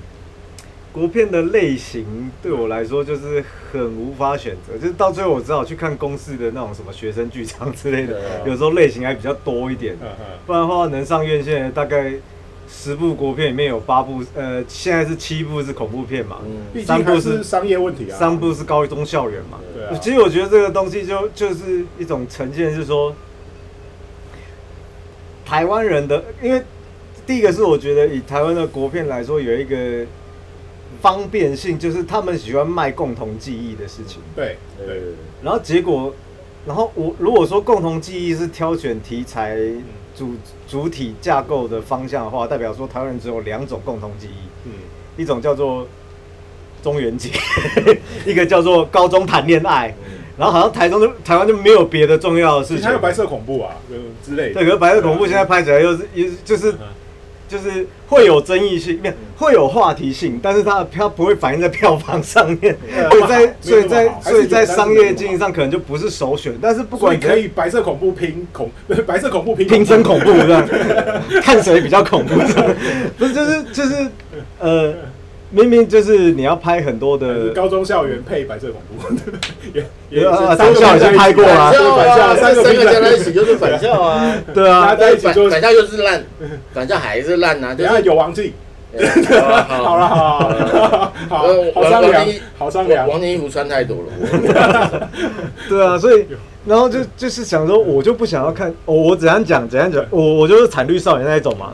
[0.91, 2.05] 国片的类型
[2.39, 9.97] 对我来说就是很无法选择，就是到最后我只好去看公式的那种什么学生剧场之类的，对有时候类型还比较多一点，
[10.45, 12.13] 不然的话能上院线的大概
[12.69, 19.57] 十部国片里面有八部，呃，现在是七部是恐怖片嘛，嗯，毕竟还是商业问题啊，三部是高中校园嘛。
[19.73, 23.15] 对啊，其实我觉得这个东西就就是一种呈现，是说
[25.53, 26.59] 台湾人的，因为
[27.27, 30.03] 第一个是我觉得以台湾的国片来说，有一个
[30.99, 34.19] 方便性，就是他们喜欢卖共同记忆的事情。
[34.35, 34.99] 对对
[35.43, 36.11] 然后结果，
[36.65, 39.55] 然后我如果说共同记忆是挑选题材
[40.17, 40.31] 主
[40.67, 44.71] 主体架构的方向的话，代表说台湾人只有两种共同记忆，嗯
[45.17, 45.87] 一种叫做
[46.81, 47.29] 中元节，
[48.25, 49.93] 一个叫做高中谈恋爱。
[50.03, 52.85] 嗯然后好像台中就台湾就没有别的重要的事情。
[52.85, 52.99] 还有。
[52.99, 54.53] 白色恐怖啊，呃之类的。
[54.55, 56.77] 对，可是白色恐怖现在拍起来又是也就是嗯。
[57.45, 68.71] 就是会有争议性，没有会有话题性，但是它的票不会反映在票房上面，嗯所以在所以在所以在商业经营上可能就不是首选，但是不不管管可以白色恐怖拼恐，
[69.05, 70.67] 白色恐怖拼拼真恐怖这样，
[71.43, 72.35] 看谁比较恐怖。
[72.39, 72.75] 这样，
[73.19, 74.07] 不是就是就是
[74.57, 74.93] 呃，
[75.55, 79.15] 明明就是你要拍很多的高中校园配白色恐怖，
[79.71, 86.23] 也也啊三校已经拍过了反校三三个加在一起，起就是反校啊， 对啊，在一起做返返校就是烂，
[86.73, 88.53] 反校还是烂啊，就等下是有王记，
[89.69, 92.25] 好好了好了好呃好商量
[92.57, 95.09] 好商量，王宁衣服穿太多了，我
[95.69, 96.25] 对啊，所以
[96.65, 101.73] 然后就就是想说，我就不想要看，我我怎样讲怎样讲，我我就是惨绿少年那一种嘛。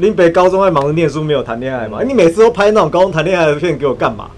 [0.00, 2.02] 嗯林北高中还忙着念书，没有谈恋爱嘛？
[2.02, 4.30] 你每次都拍那种高中谈恋爱的片给我干嘛？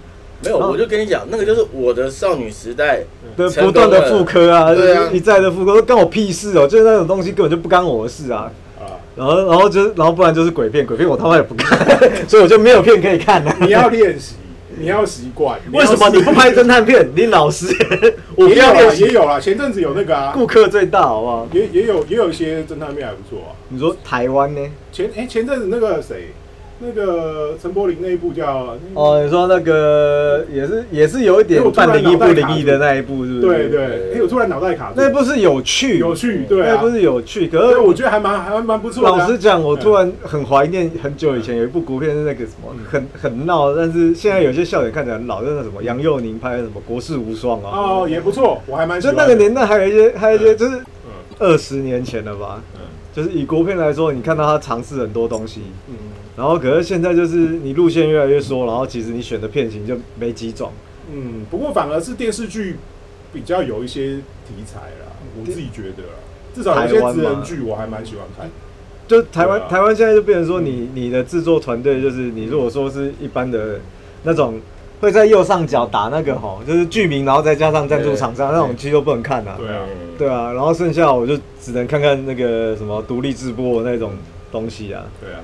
[0.43, 2.99] 没有，我就跟你讲，那个就是我的少女时代，
[3.37, 6.67] 的不断的了复刻啊，对啊一再的复刻，干我屁事哦！
[6.67, 8.51] 就是那种东西根本就不干我的事啊。
[8.77, 11.79] 啊，然后，然后就是，然后不然就是鬼片，鬼片我他妈也不看，
[12.27, 13.55] 所以我就没有片可以看了。
[13.61, 14.35] 你要练习，
[14.83, 15.57] 你要习惯。
[15.71, 17.09] 为什么你不拍侦探片？
[17.15, 17.67] 你老实，
[18.35, 18.93] 我不也有。
[18.93, 21.47] 也有啦，前阵子有那个啊，顾客最大，好不好？
[21.53, 23.55] 也也有也有一些侦探片还不错啊。
[23.69, 24.61] 你说台湾呢？
[24.91, 26.33] 前哎、前阵子那个谁，
[26.85, 33.41] 那个陈柏霖那一部叫哦，你说那个也是也是有一点半灵异不灵异的那一部，是不是？
[33.41, 34.95] 对对，哎、我突然脑袋卡住。
[34.97, 37.47] 那一部是有趣，有趣，对啊，那一部是有趣。
[37.47, 39.17] 可，是我觉得还蛮还蛮不错的啊。
[39.17, 49.23] 老实讲，我突然很怀念很久以前有一部国片是那个什么嗯很很闹，但是现在有些笑点看起来很老，就是那什么杨佑宁拍的什么《国士无双》啊，哦，也不错，我还蛮喜就欢的。
[49.23, 52.81] 那个年代还有一些还有一些就是嗯二十年前了吧，嗯
[53.15, 55.95] 就是以国片来说，你看到他尝试很多东西，嗯，
[56.35, 60.71] 然后可是现在就是你路线越来越缩，然后其实你选的片型就没几种。
[61.13, 62.77] 嗯，不过反而是电视剧
[63.31, 64.15] 比较有一些
[64.47, 66.19] 题材啦，我自己觉得啦，
[66.55, 68.49] 至少有一些台湾嘛职人剧我还蛮喜欢看。
[69.05, 73.79] 就台湾、啊台湾现在就变成说你，你的制作团队就是你如果说是一般的
[74.23, 74.59] 那种
[75.01, 79.55] 会在右上角打那个吼，就是剧名，然后再加上赞助厂商那种，其实都不能看啊。
[79.59, 84.13] 对啊，嗯对啊，然后剩下我就只能看看那个什么独立直播的那种
[84.51, 85.03] 东西啊。
[85.19, 85.41] 对啊，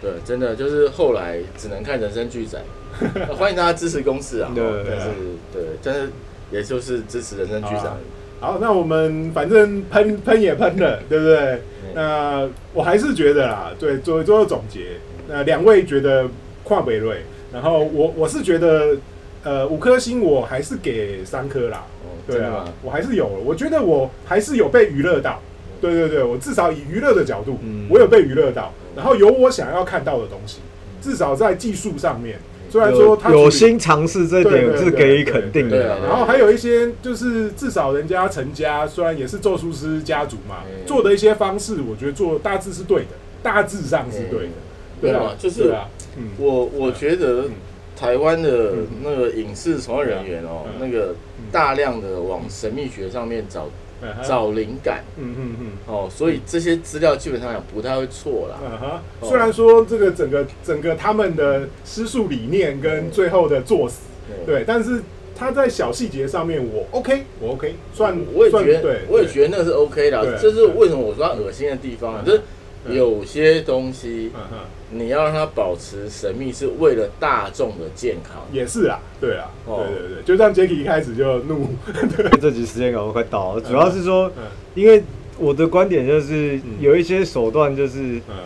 [0.00, 2.58] 对，真的就是后来只能看人生剧仔，
[3.36, 4.64] 欢迎大家支持公司啊，对。
[4.64, 5.06] 哦但是
[5.52, 6.10] 对，但是
[6.50, 7.90] 也就是支持人生剧仔
[8.38, 11.36] 好那我们反正喷喷也喷了，对不对？
[11.36, 11.94] 嗯。
[11.94, 14.98] 那我还是觉得啦，对，做做个总结。
[15.28, 16.26] 那两位觉得
[16.62, 17.22] 跨北瑞，
[17.52, 18.96] 然后我我是觉得，
[19.42, 21.84] 呃，五颗星我还是给三颗啦。
[22.02, 25.40] 哦对啊我还是有，我觉得我还是有被娱乐到。
[25.80, 27.86] 对对对，我至少以娱乐的角度，嗯。
[27.88, 30.58] 我有被娱乐到，然后有我想要看到的东西，
[31.00, 32.40] 至少在技术上面，
[32.70, 36.00] 虽然说有它处理有心尝试这一点是给予肯定的。
[36.00, 44.52] 然后还有一些就是至少人家陈家虽然也是咒术师家族嘛，嗯做的一些方式，我觉得做大致是对的，大致上是对的。
[45.00, 45.12] 对。
[45.12, 45.72] 啊啊，就是
[46.38, 47.50] 我我觉得嗯。
[47.98, 51.14] 台湾的嗯那个影视从业人员哦嗯，那个
[51.50, 53.70] 大量的往神秘学上面找
[54.26, 55.04] 找灵感。
[55.16, 55.66] 嗯嗯嗯。
[55.86, 58.58] 哦，所以这些资料基本上讲不太会错啦。
[58.62, 58.86] 嗯哼，
[59.20, 59.28] 哦。
[59.28, 64.00] 虽然说这个整个整个他们的施术理念跟最后的作死，
[64.44, 65.00] 对，但是
[65.34, 72.40] 他在小细节上面我 OK，我 OK，算我也觉得对，，我也觉得那个是 OK 的这是为什么我说它恶心的地方就是
[72.94, 74.56] 有些东西嗯哼，
[74.98, 78.42] 你要让它保持神秘，是为了大众的健康。
[78.52, 79.84] 也是啊，对啊，哦。
[79.86, 81.68] 对对对，就像 Jacky 一开始就怒，
[82.40, 84.44] 这集时间赶快到了，主要是说，嗯。
[84.74, 85.02] 因为
[85.38, 88.44] 我的观点就是有一些手段就是嗯，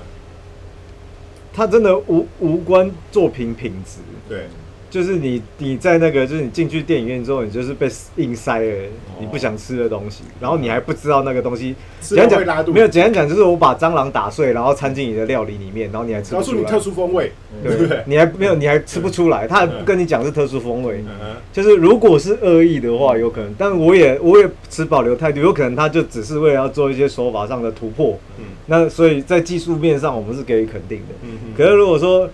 [1.53, 3.99] 它真的无无关作品品质。
[4.29, 4.47] 对，
[4.91, 8.77] 就是你你在那个，就是你进去电影院之后，你就是被硬塞了
[9.21, 11.75] 你不想吃的东西，然后你还不知道那个东西。
[12.11, 16.81] 没有简单讲，就是我把蟑螂打碎，然后掺进你的料理里面，然后你还吃不出来告诉你特。
[16.81, 17.31] 殊风味，
[17.63, 18.03] 对不对对，？
[18.07, 21.05] 你还没有，你还吃不出来，他还不跟你讲是特殊风味。
[21.07, 28.19] 嗯，就是如果是恶意的话，有可能，但我也我也持保留态度，有可能他就只是为了要做一些手法上的突破。
[28.39, 31.15] 嗯那所以在技术面上，我们是给予肯定的。
[31.57, 32.29] 可是如果说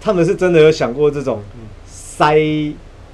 [0.00, 1.63] 他们是真的有想过这种嗯
[2.16, 2.38] 塞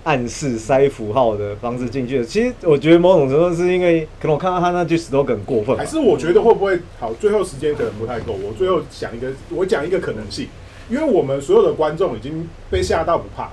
[0.04, 7.12] 暗示、塞符号的方式进去的，其实我觉得某种程度是因为可能我看到他那句 slogan 过分还，是我觉得会不会好？
[7.14, 10.48] 最后时间可能不太够，我最后想一个，我讲一个可能性，
[10.90, 13.52] 因为我们所有的观众已经被吓到不怕了，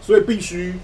[0.00, 0.74] 所以必须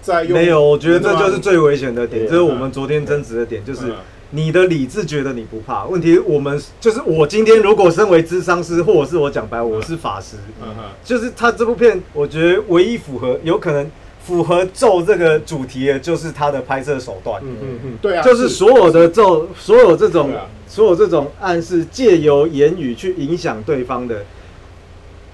[0.00, 3.96] 在用没有，我觉得这就是最危险的点，对这是我们昨天争执的点，就是嗯
[4.30, 10.84] 你的理智觉得你不怕，问题我们就是我今天如果身为智商师，或者是我讲白我是法师，嗯哼。
[11.04, 13.90] 就是他这部片，我觉得唯一符合有可能
[14.24, 17.42] 符合咒这个主题的，就是他的拍摄手段。
[17.42, 24.24] 嗯嗯嗯，对啊，就是所有的咒，所有这种啊，所有这种暗示，借由言语去影响对方的，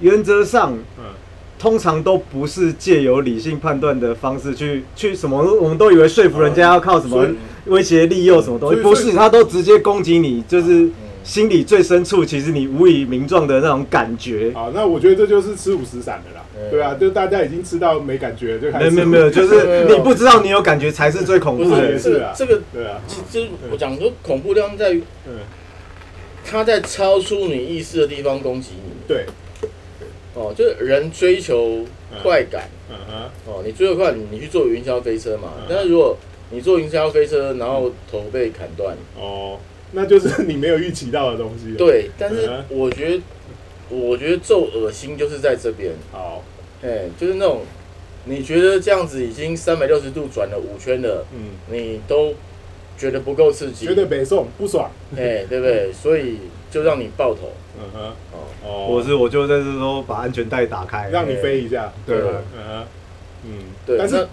[0.00, 1.04] 原则上嗯
[1.58, 7.26] 通常都不是借由理性判断的方式去去什么，我们都以为说服人家要靠什么
[7.66, 10.88] 威胁利诱什么东西，不是，他都直接攻击你，就是
[11.24, 14.52] 心里最深处，其实你无以名状的那种感觉。
[14.54, 21.82] 好，那我觉得这就是吃五十散的啦，嗯对啊，就大家已经吃到没感觉，就开始没有没有没有，就是你不知道你有感觉才是最恐怖的是。
[21.82, 22.32] 这也是啊。
[22.36, 25.32] 这个，对啊，其实我讲说恐怖地方在于嗯，
[26.44, 28.92] 他在超出你意识的地方攻击你。
[29.08, 29.26] 对，
[30.36, 31.84] 哦，就是人追求
[32.22, 32.68] 快感。
[32.88, 35.54] 嗯哼，哦，你追求快，你去坐云霄飞车嘛。
[35.58, 36.16] 嗯但是如果
[36.50, 39.58] 你坐云霄飞车，然后头被砍断，哦，
[39.92, 42.10] 那就是你没有预期到的东西。，对。
[42.16, 43.22] 但是嗯我觉得，
[43.88, 46.44] 我觉得咒恶心就是在这边，好，
[46.82, 47.62] 哎，就是那种
[48.26, 52.34] 你觉得这样子已经三百六十度转了五圈了，嗯，你都
[52.98, 55.92] 觉得不够刺激，觉得北宋不爽，哎，对不对？
[55.92, 56.38] 所以
[56.70, 58.00] 就让你爆头嗯哼，
[58.32, 58.38] 哦。
[58.66, 62.20] 哦，或是我就在这时候把安全带打开，让你飞一下，对。
[62.20, 62.28] 吧？
[62.56, 62.84] 嗯，
[63.44, 63.52] 嗯，
[63.86, 64.28] 对，但是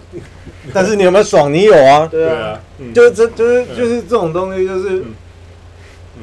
[0.72, 1.52] 但是你有没有爽？
[1.52, 2.60] 你有啊，对啊，
[2.92, 3.76] 就是这就是嗯。
[3.76, 5.04] 就是这种东西，就是嗯，
[6.18, 6.22] 嗯。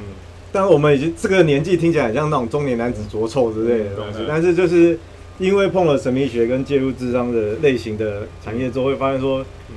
[0.51, 4.99] 但我们已经这个年纪听起来很像那种中年男子着臭之类的东嗯嗯，西但是就是
[5.39, 9.39] 因为碰了神秘学跟介入智商的类型的产业之后，会发现说，
[9.69, 9.75] 嗯，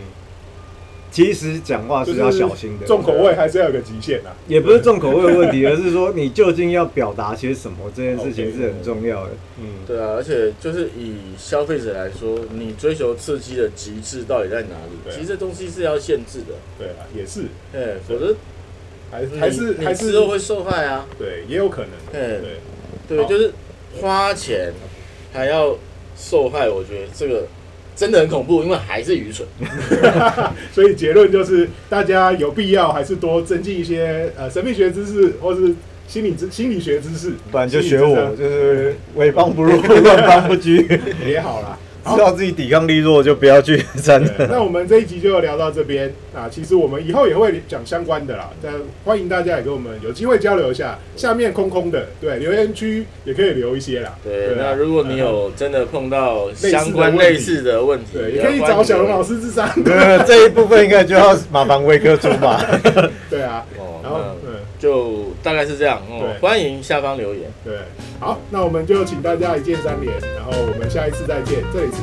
[1.14, 4.30] 其实讲话是要小心的，重口味还是要有个极限呐。
[4.48, 9.30] 也不是重口味的问题，而是说你究竟要表达些什么，这件事情是很重要的。
[9.60, 15.08] 嗯，对啊，而且就是以消费者来说，你追求刺激的极致到底在哪里？
[15.08, 15.14] 啊。
[15.14, 17.42] 其实这东西是要限制的，对啊，也是，
[17.72, 18.34] 哎，否则
[19.12, 21.06] 还是还是还你之后会受害啊。
[21.16, 22.40] 对，也有可能，哎
[23.06, 23.52] 对，对，就是
[24.00, 24.72] 花钱
[25.32, 25.76] 还要
[26.16, 27.46] 受害，我觉得这个
[27.96, 29.46] 真的很恐怖，因为还是愚蠢。
[30.72, 35.74] 所以结论就是，大家有必要还是多增进一些呃神秘学知识，或是
[36.06, 40.86] 心理知心理学知识，不然就学我，就是伪帮不入， 乱帮不居，
[41.26, 41.78] 也好啦。
[42.14, 46.48] 知道自己抵抗力弱就不要去参对那我们这一集就聊到这边啊。
[46.50, 48.72] 其实我们以后也会讲相关的啦，但
[49.04, 50.98] 欢迎大家也跟我们有机会交流一下。
[51.16, 54.14] 下面空空的，对留言区也可以留一些啦。
[54.22, 59.68] 对，啊那如果你有真的碰到相关类似的问题，对，也可以找小龙老师智商。
[59.82, 62.60] 对， 这一部分应该就要麻烦威哥出马。
[63.30, 64.00] 对啊，哦。
[64.02, 64.20] 然后
[64.84, 66.38] 就大概是这样哦对。
[66.40, 67.50] 欢迎下方留言。
[67.64, 67.78] 对，
[68.20, 71.64] 好，那我们就请大家一键三连，然后我们下一次再见。
[71.72, 72.02] 这里是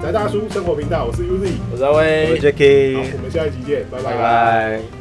[0.00, 2.52] 宅大叔生活频道，我是 Uzi，我是阿威我是。
[2.52, 4.99] Jacky，好，我们下一集见，拜拜拜。